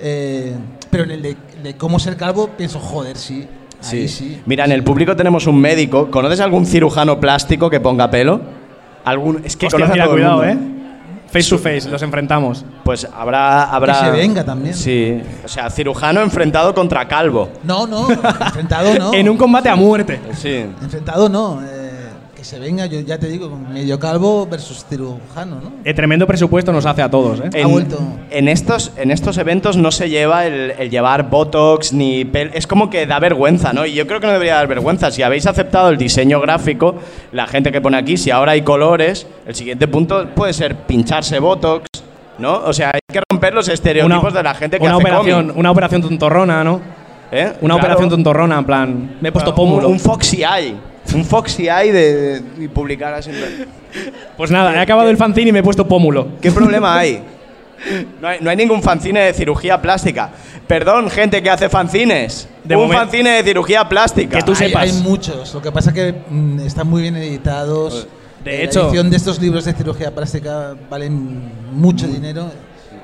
[0.00, 0.52] eh,
[0.90, 3.46] pero en el de, de cómo ser calvo pienso, joder, sí.
[3.90, 4.40] Ahí sí.
[4.46, 6.10] Mira, en el público tenemos un médico.
[6.10, 8.40] ¿Conoces algún cirujano plástico que ponga pelo?
[9.04, 9.42] ¿Algún?
[9.44, 10.70] Es que Hostia, conoce a mira, todo el cuidado, mundo.
[10.70, 10.73] eh.
[11.34, 12.64] Face to face, los enfrentamos.
[12.84, 13.94] Pues habrá, habrá.
[14.04, 14.72] se venga también.
[14.72, 15.20] Sí.
[15.44, 17.48] O sea, cirujano enfrentado contra calvo.
[17.64, 19.12] No, no, enfrentado no.
[19.14, 20.20] En un combate a muerte.
[20.40, 20.64] Sí.
[20.80, 21.60] Enfrentado no.
[21.60, 21.83] eh,
[22.44, 25.72] que se venga, yo ya te digo, medio calvo versus cirujano, ¿no?
[25.82, 27.62] Eh, tremendo presupuesto nos hace a todos, ¿eh?
[27.62, 27.98] Ha vuelto.
[28.30, 32.66] En estos, en estos eventos no se lleva el, el llevar botox ni pel es
[32.66, 33.86] como que da vergüenza, ¿no?
[33.86, 35.10] Y yo creo que no debería dar vergüenza.
[35.10, 36.96] Si habéis aceptado el diseño gráfico,
[37.32, 41.38] la gente que pone aquí, si ahora hay colores, el siguiente punto puede ser pincharse
[41.38, 41.86] botox,
[42.38, 42.56] ¿no?
[42.66, 45.56] O sea, hay que romper los estereotipos de la gente que una hace operación, cómic,
[45.56, 46.78] una operación tontorrona, ¿no?
[47.32, 47.54] ¿eh?
[47.62, 47.76] Una Claro.
[47.76, 49.88] operación tontorrona, en plan, me he puesto Un- pómulo.
[49.88, 50.74] Un, Foxy Eye.
[51.12, 53.30] Un Foxy Eye de, de- y publicar así.
[54.36, 56.28] Pues nada, he acabado el fanzine y me he puesto pómulo.
[56.40, 57.22] ¿Qué problema hay?
[58.20, 58.38] No, hay?
[58.40, 60.30] no hay ningún fanzine de cirugía plástica.
[60.66, 62.48] Perdón, gente que hace fanzines.
[62.64, 64.38] De un momen- fanzine de cirugía plástica.
[64.38, 64.82] Que tú hay, sepas.
[64.82, 65.52] hay muchos.
[65.52, 68.08] Lo que pasa que mm, están muy bien editados.
[68.42, 71.42] De Eh, hecho- La edición de estos libros de cirugía plástica valen
[71.72, 72.50] mucho dinero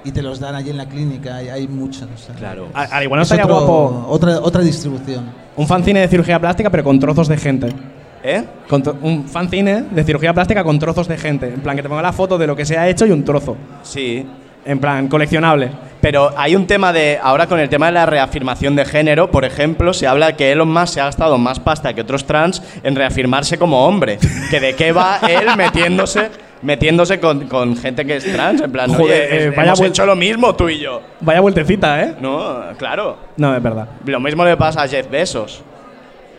[0.05, 1.37] y te los dan allí en la clínica.
[1.37, 2.03] Hay, hay muchos.
[2.03, 2.69] o sea, Claro.
[2.75, 5.25] A- Al igual no es estaría otro- guapo Otra, otra distribución.
[5.57, 7.69] un fanzine de cirugía plástica, pero con trozos de gente.
[8.23, 8.45] ¿Eh?
[8.69, 11.49] Con un fanzine de cirugía plástica con trozos de gente.
[11.49, 13.25] En plan, que te ponga la foto de lo que se ha hecho y un
[13.25, 13.57] trozo.
[13.83, 14.27] Sí.
[14.63, 15.71] En plan, coleccionable.
[16.03, 17.19] Pero hay un tema de.
[17.23, 20.71] Ahora con el tema de la reafirmación de género, por ejemplo, se habla que Elon
[20.71, 24.19] Musk se ha gastado más pasta que otros trans en reafirmarse como hombre.
[24.51, 26.29] Que de qué va él metiéndose.
[26.63, 29.81] Metiéndose con, con gente que es trans, en plan, Joder, oye, eh, es- vaya hemos
[29.81, 31.01] hecho lo mismo tú y yo.
[31.21, 32.15] Vaya vueltecita, ¿eh?
[32.21, 33.17] No, claro.
[33.39, 33.89] No, es verdad.
[34.05, 35.63] Lo mismo le pasa a Jeff Bezos.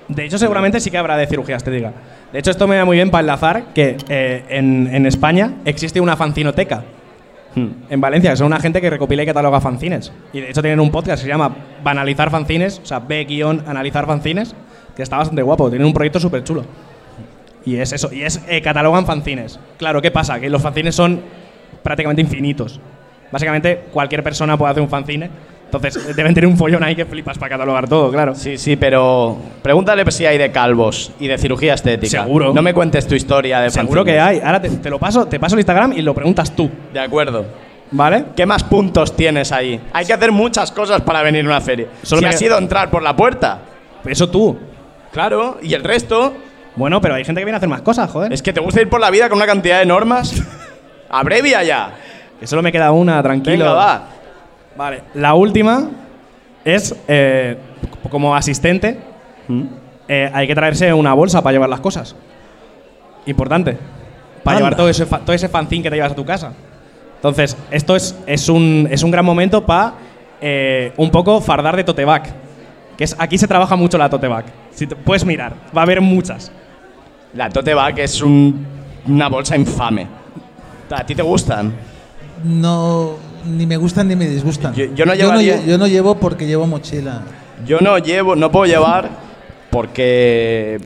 [0.07, 1.93] De hecho, seguramente sí que habrá de cirugía estética.
[2.31, 5.99] De hecho, esto me da muy bien para enlazar que eh, en, en España existe
[5.99, 6.83] una fanzinoteca.
[7.55, 7.67] Hmm.
[7.89, 10.11] En Valencia, que son una gente que recopila y cataloga fanzines.
[10.33, 11.53] Y de hecho tienen un podcast que se llama
[11.83, 14.55] Banalizar Fanzines, o sea, B-analizar fanzines,
[14.95, 15.69] que está bastante guapo.
[15.69, 16.63] Tienen un proyecto súper chulo.
[17.65, 19.59] Y es eso, y es eh, catalogan fanzines.
[19.77, 20.39] Claro, ¿qué pasa?
[20.39, 21.21] Que los fanzines son
[21.83, 22.79] prácticamente infinitos.
[23.31, 25.29] Básicamente, cualquier persona puede hacer un fanzine.
[25.65, 28.35] Entonces, eh, deben tener un follón ahí que flipas para catalogar todo, claro.
[28.35, 32.23] Sí, sí, pero pregúntale si hay de calvos y de cirugía estética.
[32.23, 32.53] Seguro.
[32.53, 34.41] No me cuentes tu historia de Seguro que hay.
[34.43, 37.45] Ahora te, te lo paso, te paso el Instagram y lo preguntas tú, De acuerdo.
[37.91, 38.25] ¿vale?
[38.35, 39.79] ¿Qué más puntos tienes ahí?
[39.93, 41.87] Hay que hacer muchas cosas para venir a una feria.
[42.03, 43.59] Solo si me- has ido a entrar por la puerta.
[44.05, 44.57] Eso tú.
[45.13, 46.33] Claro, y el resto.
[46.75, 48.31] Bueno, pero hay gente que viene a hacer más cosas, joder.
[48.31, 50.41] Es que te gusta ir por la vida con una cantidad de normas.
[51.09, 51.91] Abrevia ya.
[52.39, 53.65] Que solo me queda una, tranquilo.
[53.65, 54.03] Venga, va.
[54.77, 55.89] Vale, la última
[56.63, 57.57] es eh,
[58.09, 58.97] como asistente.
[60.07, 62.15] eh, hay que traerse una bolsa para llevar las cosas.
[63.25, 63.77] Importante.
[64.43, 64.69] Para Anda.
[64.69, 66.53] llevar todo ese, todo ese fanzine que te llevas a tu casa.
[67.17, 69.93] Entonces, esto es, es, un, es un gran momento para
[70.97, 72.23] un poco fardar de tote bag.
[72.97, 74.45] Que es, aquí se trabaja mucho la tote bag.
[74.71, 76.51] Si te- puedes mirar, va a haber muchas.
[77.33, 78.65] La tote bag es un-
[79.07, 80.07] una bolsa infame.
[80.89, 81.71] ¿A ti te gustan?
[82.43, 83.11] No,
[83.45, 84.73] ni me gustan ni me disgustan.
[84.73, 87.21] Yo- yo no lle- llevaría- yo no llevo porque llevo mochila.
[87.65, 89.09] Yo no llevo, no puedo llevar
[89.69, 90.79] porque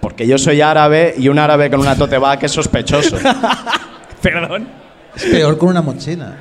[0.00, 3.16] porque yo soy árabe y un árabe con una tote bag es sospechoso.
[4.22, 4.68] Perdón.
[5.16, 6.32] Es peor con una mochila.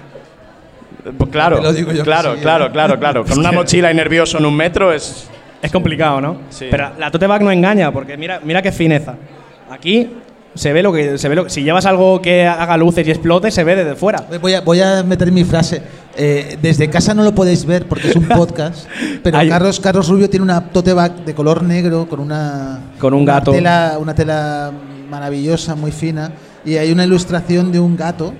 [1.18, 2.42] Pues claro, Te lo digo yo que claro, sí, ¿eh?
[2.42, 3.26] claro, claro, claro.
[3.26, 5.28] Con una mochila y nervioso en un metro es
[5.62, 6.38] Es complicado, ¿no?
[6.50, 6.68] Sí.
[6.70, 9.16] Pero la tote bag no engaña, porque mira, mira qué fineza.
[9.70, 10.10] Aquí
[10.54, 13.52] se ve lo que se ve lo, si llevas algo que haga luces y explote,
[13.52, 14.26] se ve desde fuera.
[14.42, 15.82] Voy a, voy a meter mi frase.
[16.18, 18.88] Eh, desde casa no lo podéis ver porque es un podcast,
[19.22, 23.14] pero Hay- Carlos, Carlos Rubio tiene una tote bag de color negro con una, Con
[23.14, 23.52] un una gato.
[23.52, 24.72] Tela, una tela
[25.10, 26.32] maravillosa, muy fina,
[26.64, 28.34] y hay una ilustración de un gato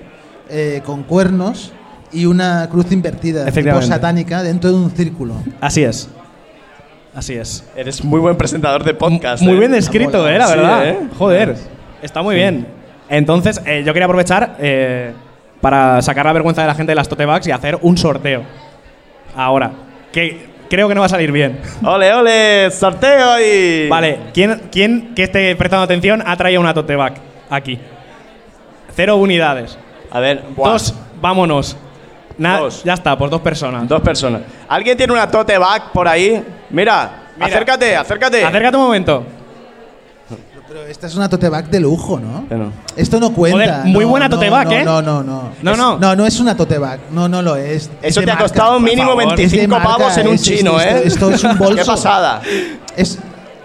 [0.48, 1.72] eh, con cuernos
[2.12, 5.34] y una cruz invertida, tipo satánica, dentro de un círculo.
[5.60, 6.08] Así es.
[7.16, 7.66] Así es.
[7.74, 9.42] eres muy buen presentador de podcast.
[9.42, 9.60] Muy ¿eh?
[9.60, 10.88] bien descrito, eh, la Sí, verdad.
[10.88, 10.98] ¿eh?
[11.18, 11.56] Joder.
[12.02, 12.66] Está muy bien.
[13.08, 15.12] Entonces, eh, yo quería aprovechar eh,
[15.62, 18.42] para sacar la vergüenza de la gente de las tote bags y hacer un sorteo.
[19.34, 19.70] Ahora.
[20.12, 21.58] Que creo que no va a salir bien.
[21.84, 26.96] Ole, ole, sorteo y Vale, ¿quién, ¿quién que esté prestando atención ha traído una tote
[26.96, 27.14] bag
[27.48, 27.78] aquí?
[28.94, 29.78] Cero unidades.
[30.10, 31.78] A ver, buah, Dos, vámonos.
[32.38, 32.82] Na- Dos.
[32.84, 33.88] Ya está, por dos personas.
[33.88, 34.42] dos personas.
[34.68, 36.44] ¿Alguien tiene una tote bag por ahí?
[36.70, 37.46] Mira, Mira.
[37.46, 38.44] acércate, acércate.
[38.44, 39.24] Acércate un momento.
[40.68, 42.44] Pero esta es una tote bag de lujo, ¿no?
[42.48, 42.72] Bueno.
[42.96, 43.56] Esto no cuenta.
[43.78, 44.84] Joder, muy no, buena no, tote bag, no, ¿eh?
[44.84, 45.50] No, no, no.
[45.62, 45.96] No, Es- no.
[45.98, 46.98] No, no es una tote bag.
[47.12, 47.84] No, no lo es.
[47.84, 48.48] Es Eso de te ha marca.
[48.48, 49.28] costado mínimo favor.
[49.36, 51.02] 25 Es de marca, pavos en un es- es- chino, esto- ¿eh?
[51.04, 51.76] esto es un bolso.
[51.76, 52.42] Qué pasada.
[52.96, 53.18] Es,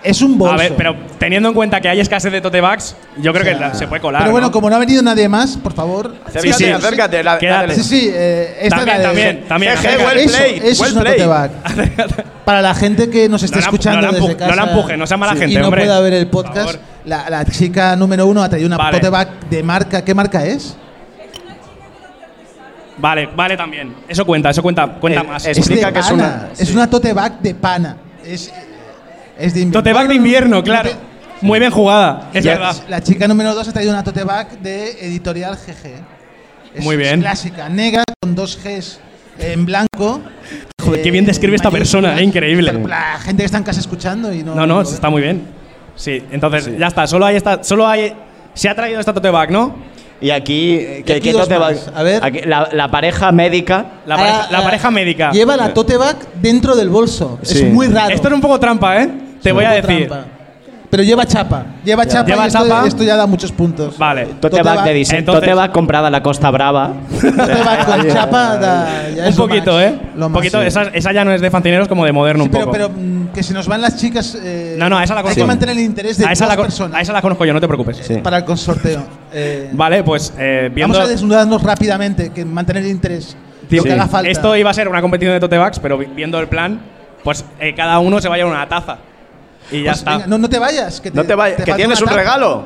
[0.04, 0.56] es un bolso.
[0.56, 3.46] A ver, pero teniendo en cuenta que hay escasez de tote bags, yo creo O
[3.46, 4.22] sea, que la- se puede colar.
[4.24, 4.52] Pero bueno, ¿no?
[4.52, 6.16] como no ha venido nadie más, por favor.
[6.26, 6.70] Acércate, sí.
[6.70, 7.24] acércate.
[7.24, 7.62] la- Quédate.
[7.68, 7.76] dale.
[7.76, 9.72] Sí, sí, eh, esta También, es la de- también, también.
[9.74, 10.06] Acércate.
[10.06, 11.52] well Eso, played, eso well es una tote bag.
[12.46, 14.72] Para la gente que nos esté No la- escuchando no la desde casa no la
[14.72, 15.82] empuje, no sea mala gente, y no hombre.
[15.84, 18.98] pueda ver el podcast, la, la chica número uno ha traído una Vale.
[18.98, 20.04] tote bag de marca.
[20.04, 20.76] ¿Qué marca es?
[22.98, 23.96] Vale, vale también.
[24.08, 25.44] Eso cuenta, eso cuenta, cuenta Eh, más.
[25.46, 26.24] es- Es de Explica que es pana.
[26.24, 26.74] una- Es sí.
[26.74, 27.98] una tote bag de pana.
[28.24, 28.52] Es,
[29.38, 29.80] es de invierno.
[29.80, 30.90] Tote bag de invierno, claro.
[31.42, 32.76] Muy bien jugada, es Ya, verdad.
[32.88, 36.76] La chica número 2 ha traído una tote bag de editorial GG.
[36.76, 37.16] Es, Muy bien.
[37.16, 39.00] Es clásica, negra con dos Gs
[39.40, 40.22] en blanco.
[40.82, 42.72] Joder, qué bien describe esta persona, eh, increíble.
[42.88, 44.56] La gente que está en casa escuchando y no.
[44.56, 45.48] No, no, está muy bien.
[45.96, 48.14] Sí, entonces ya está, solo hay esta, solo hay
[48.54, 49.76] se ha traído esta tote bag, ¿no?
[50.22, 51.74] Y aquí, eh, ¿qué, aquí qué dos tote bag?
[51.76, 51.92] más.
[51.96, 52.24] A ver.
[52.24, 53.86] Aquí, la, la pareja médica.
[54.06, 55.32] La, Ah, pareja, la ah, pareja médica.
[55.32, 57.40] Lleva la tote bag dentro del bolso.
[57.42, 57.60] Sí.
[57.66, 58.14] Es muy raro.
[58.14, 59.10] Esto es un poco trampa, ¿eh?
[59.42, 60.08] Te voy a decir.
[60.08, 60.26] trampa.
[60.92, 61.66] Pero lleva chapa.
[61.86, 62.28] Lleva chapa.
[62.28, 62.86] Lleva y esto, chapa.
[62.88, 63.98] esto ya da muchos puntos.
[63.98, 64.26] Vale.
[64.26, 64.86] Tote, Tote bag bag.
[64.88, 65.20] de diseño.
[65.20, 66.92] Entonces- tote bag comprada en la Costa Brava.
[67.20, 67.32] Tote
[67.64, 69.84] bag con chapa da, ya Un es lo poquito, más.
[69.84, 70.00] ¿eh?
[70.18, 70.40] Lo Un más.
[70.40, 72.72] poquito, esa, esa ya no es de fantineros como de moderno Sí, un pero, poco.
[72.74, 74.38] pero mm, que se nos van las chicas.
[74.44, 75.42] eh, no, no, a esa la Hay conozco.
[75.42, 77.46] que mantener el interés de a esa, dos la, con- personas a esa la conozco
[77.46, 77.98] yo, no te preocupes.
[78.06, 78.16] Sí.
[78.18, 79.02] para el consorteo.
[79.34, 80.94] Eh, Vale, pues eh, viendo.
[80.94, 83.36] Vamos a desnudarnos rápidamente, que mantener el interés.
[83.70, 84.30] Tío, que haga falta.
[84.30, 86.82] Esto iba a ser una competición de tote bags, pero vi- viendo el plan,
[87.24, 88.98] pues eh, cada uno se va a una taza.
[89.72, 90.12] Y ya Pues está.
[90.14, 91.00] venga, no, no te vayas.
[91.00, 92.18] Que No te vayas, que tienes un taza.
[92.18, 92.64] regalo.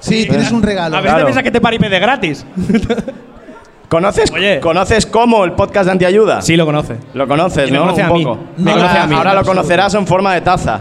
[0.00, 0.96] Sí, tienes un regalo.
[0.96, 1.18] a ver si Claro.
[1.18, 2.44] te piensas que te paripe de gratis.
[3.88, 4.60] ¿Conoces, Oye.
[4.60, 6.42] ¿Conoces cómo el podcast de Antiayuda?
[6.42, 6.96] sí, lo conoce.
[7.14, 7.84] Lo conoces, Y me ¿no?
[7.84, 8.24] conoce Un a mí.
[8.24, 8.38] poco.
[8.58, 9.14] Me ahora, conoce a mí.
[9.14, 10.80] ahora lo conocerás en forma de taza.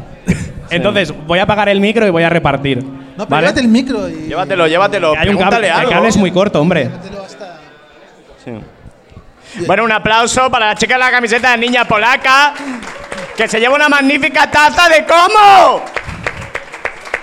[0.69, 2.83] Entonces, voy a apagar el micro y voy a repartir.
[3.17, 3.47] No, pero ¿vale?
[3.47, 4.13] llévate el micro y.
[4.27, 5.07] Llévatelo, llévatelo.
[5.11, 5.91] Hay un Pregúntale cable, el algo.
[5.91, 6.83] cable es muy corto, hombre.
[6.85, 7.57] Llévatelo hasta-
[9.65, 12.53] Bueno, un aplauso para la chica de la camiseta de niña polaca
[13.35, 15.81] que se lleva una magnífica taza de cómo.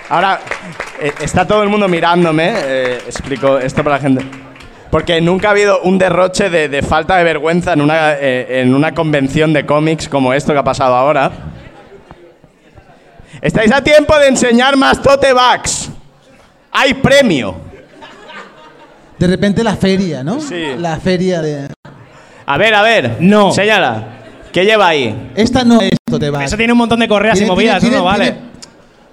[0.09, 0.39] Ahora,
[0.99, 2.53] eh, está todo el mundo mirándome.
[2.55, 4.25] eh, explico esto para la gente.
[4.91, 8.73] Porque nunca ha habido un derroche de, de falta de vergüenza en una, eh, en
[8.75, 11.31] una convención de cómics como esto que ha pasado ahora.
[13.41, 15.84] Estáis a tiempo de enseñar más tote bags.
[16.77, 17.55] Hay premio.
[19.17, 20.41] De repente la feria, ¿no?
[20.41, 20.61] Sí.
[20.77, 21.69] La feria de.
[22.45, 23.17] A ver, a ver.
[23.21, 23.51] No.
[23.51, 24.03] Señala.
[24.51, 25.31] ¿Qué lleva ahí?
[25.35, 26.43] Esta no es tote bag.
[26.43, 28.03] Eso tiene un montón de correas y movidas, tiene- ¿no?
[28.03, 28.37] tiene- Vale.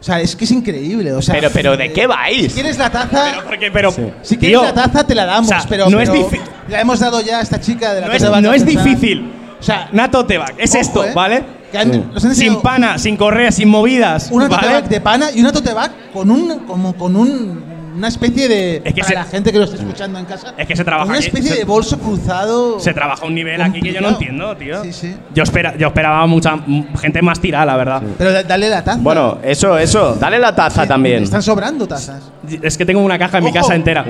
[0.01, 1.13] O sea, es que es increíble.
[1.13, 2.49] O sea, Pero, pero, ¿de qué vais?
[2.49, 3.27] Si quieres la taza.
[3.31, 3.91] Pero, porque, pero,
[4.23, 5.47] Si quieres tío, la taza, te la damos.
[5.47, 8.01] o sea, pero no es pero difí- La hemos dado ya a esta chica de
[8.01, 9.31] la no es, no es difícil.
[9.61, 10.55] O sea, bag.
[10.59, 11.13] Es Ojo, esto, eh.
[11.15, 11.45] ¿vale?
[11.73, 14.29] Que han- nos han Sin pana, sin correa, sin movidas.
[14.31, 14.81] Una tote ¿vale?
[14.81, 18.77] bag de pana y una tote bag con un como con un una especie de
[18.85, 20.55] Es que para se- la gente que lo está escuchando en casa.
[20.57, 22.81] Es que se trabaja Una especie se- de bolso cruzado.
[22.81, 24.83] Se trabaja a un nivel aquí que yo no entiendo, tío.
[24.83, 25.15] Sí, sí.
[25.35, 26.59] Yo, espera, yo esperaba mucha
[27.01, 28.03] gente más tirada, la verdad.
[28.17, 28.99] Pero da- dale la taza.
[29.01, 30.15] Bueno, eso, eso.
[30.19, 31.23] Dale la taza Sí, también.
[31.23, 32.23] Están sobrando tazas.
[32.63, 34.05] Es que tengo una caja en mi casa entera.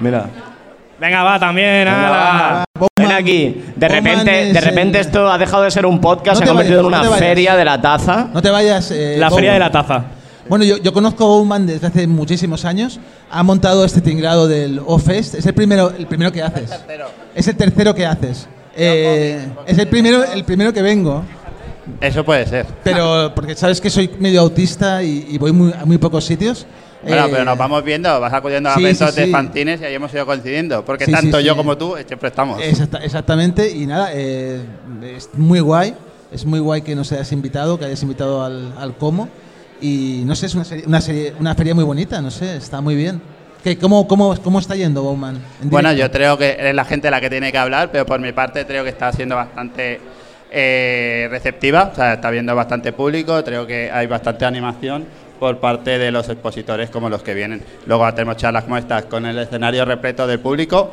[0.00, 0.26] Mira.
[1.00, 1.84] Venga, va, también.
[1.86, 2.64] Venga, ala.
[2.96, 3.62] Ven aquí.
[3.76, 6.48] De repente, de repente el- esto ha dejado de ser un podcast, No se ha
[6.48, 8.28] convertido vayas, en una feria de la taza.
[8.32, 8.90] No te vayas.
[8.90, 9.54] eh, La feria Bowman.
[9.54, 10.04] de la taza.
[10.48, 13.00] Bueno, yo, yo conozco a Bowman desde hace muchísimos años.
[13.30, 15.34] Ha montado este tinglado del O-Fest.
[15.36, 16.70] Es el primero, el primero que haces.
[17.34, 18.48] Es el tercero que haces.
[18.76, 21.22] Eh, es el primero, el primero que vengo.
[22.00, 22.66] Eso puede ser.
[22.84, 26.66] Pero porque sabes que soy medio autista y, y voy muy, a muy pocos sitios.
[27.02, 29.32] Bueno, Eh, pero nos vamos viendo, vas acudiendo a sí, eventos sí, de sí.
[29.32, 30.84] fanzines y ahí hemos ido coincidiendo.
[30.84, 32.60] Porque tanto yo como tú eh, siempre estamos.
[32.62, 34.60] Exacta- exactamente, y nada, eh,
[35.16, 35.94] es muy guay.
[36.32, 39.28] Es muy guay que nos hayas invitado, que hayas invitado al, al Como.
[39.80, 42.80] Y no sé, es una, serie- una, serie- una feria muy bonita, no sé, está
[42.80, 43.20] muy bien.
[43.64, 45.36] ¿Qué, cómo, cómo, ¿Cómo está yendo Bowman?
[45.62, 48.20] en Bueno, yo creo que es la gente la que tiene que hablar, pero por
[48.20, 50.00] mi parte creo que está siendo bastante
[50.50, 55.04] eh, receptiva, o sea, está viendo bastante público, creo que hay bastante animación
[55.40, 57.62] por parte de los expositores como los que vienen.
[57.86, 60.92] Luego tenemos charlas como estas con el escenario repleto del público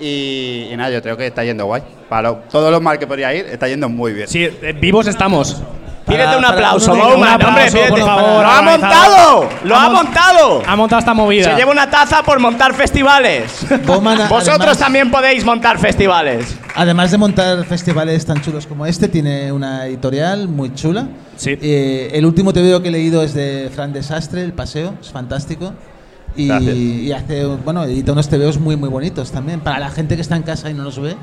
[0.00, 1.82] y, nada, yo creo que está yendo guay.
[2.08, 4.28] Para lo- todos los mal que podría ir, está yendo muy bien.
[4.28, 5.60] Sí, eh, vivos estamos.
[6.08, 7.48] Pídete un aplauso, Bowman, aplauso,
[7.78, 9.48] hombre, por favor, ¡Lo ha montado!
[9.64, 10.62] ¡Lo Ha ha mon- montado!
[10.66, 11.44] Ha montado esta movida.
[11.50, 13.66] Se lleva una taza por montar festivales.
[13.86, 16.56] Bowman, Vosotros además- también podéis montar festivales.
[16.74, 21.06] Además de montar festivales tan chulos como este, tiene una editorial muy chula.
[21.36, 21.56] Sí.
[21.60, 25.72] Eh, el último TVO que he leído es de Fran Desastre, El Paseo, es fantástico.
[26.38, 29.60] Y, y hace, bueno, edita unos TVOs muy, muy bonitos también.
[29.60, 31.16] Para la gente que está en casa y no los ve.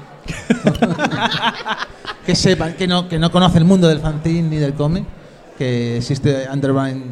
[2.25, 5.05] que sepan, que no, que no conoce el mundo del fanzine ni del cómic.
[5.57, 7.03] Que existe Underground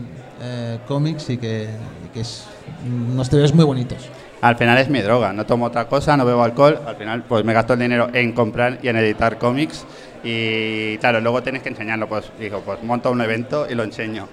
[0.42, 1.70] eh, Comics y que,
[2.14, 2.44] que es
[2.86, 4.10] unos TVOs muy bonitos.
[4.42, 7.46] Al final es mi droga, no tomo otra cosa, no bebo alcohol, al final pues
[7.46, 9.86] me gasto el dinero en comprar y en editar cómics
[10.22, 14.28] y claro, luego tienes que enseñarlo, pues digo, pues monto un evento y lo enseño.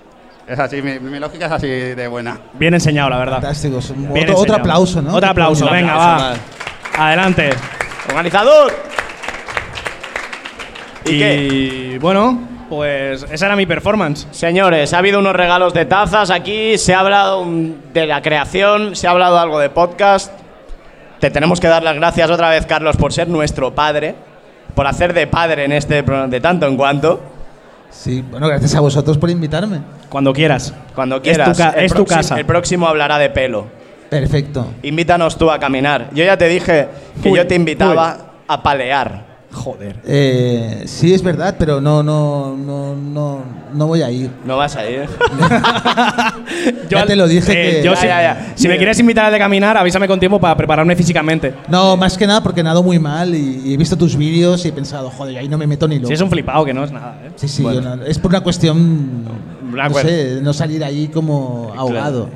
[0.47, 2.39] Es así, mi, mi lógica es así de buena.
[2.55, 3.37] Bien enseñado, la verdad.
[3.41, 3.79] Fantástico.
[3.79, 5.15] es un- Bien otro, otro aplauso, ¿no?
[5.15, 6.31] Otro aplauso, venga, aplauso va.
[6.31, 6.39] más.
[6.99, 7.51] Adelante.
[8.09, 8.73] Organizador.
[11.05, 11.99] ¿Y Y, qué?
[12.01, 14.27] bueno, pues esa era mi performance.
[14.33, 17.45] Señores, ha habido unos regalos de tazas aquí, se ha hablado
[17.93, 20.33] de la creación, se ha hablado algo de podcast.
[21.21, 24.15] Te tenemos que dar las gracias otra vez, Carlos, por ser nuestro padre,
[24.75, 27.21] por hacer de padre en este programa de tanto en cuanto.
[27.91, 29.81] Sí, bueno, gracias a vosotros por invitarme.
[30.09, 30.73] Cuando quieras.
[30.95, 31.53] Cuando Es quieras.
[31.57, 32.39] tu ca- El es tu próximo- casa.
[32.39, 33.67] El próximo hablará de pelo.
[34.09, 34.67] Perfecto.
[34.83, 36.11] Invítanos tú a caminar.
[36.15, 36.89] Yo ya te dije
[37.23, 38.17] que Uy, yo te invitaba
[38.49, 39.30] a palear.
[39.53, 39.97] Joder.
[40.07, 43.43] Eh, sí, es verdad, pero no, no, no, no,
[43.75, 44.31] no voy a ir.
[44.45, 45.09] No vas a ir.
[46.89, 48.53] Ya te lo dije que- yo Ya, si, ya, ya.
[48.57, 51.55] si me quieres invitar a de caminar, avísame con tiempo para prepararme físicamente.
[51.69, 54.69] No, más que nada porque nado muy mal y, y he visto tus vídeos y
[54.69, 56.09] he pensado, joder, ahí no me meto ni loco.
[56.09, 57.31] Si es un flipado, que no es nada, ¿eh?
[57.37, 57.81] Sí, sí, Bueno.
[57.81, 62.29] yo no- es por una cuestión, no cuer- sé, no salir ahí como ahogado.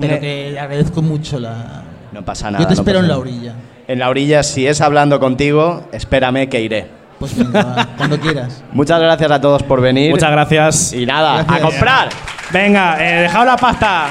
[0.00, 1.82] Pero que agradezco mucho la...
[2.12, 2.62] No pasa nada.
[2.62, 3.20] Yo te no espero en la nada.
[3.20, 3.54] orilla.
[3.88, 6.86] En la orilla, si es hablando contigo, espérame que iré.
[7.18, 8.62] Pues venga, cuando quieras.
[8.72, 10.10] Muchas gracias a todos por venir.
[10.10, 10.92] Muchas gracias.
[10.92, 11.58] Y nada, Gracias.
[11.58, 12.08] a comprar.
[12.52, 14.10] Venga, eh, dejad la pasta.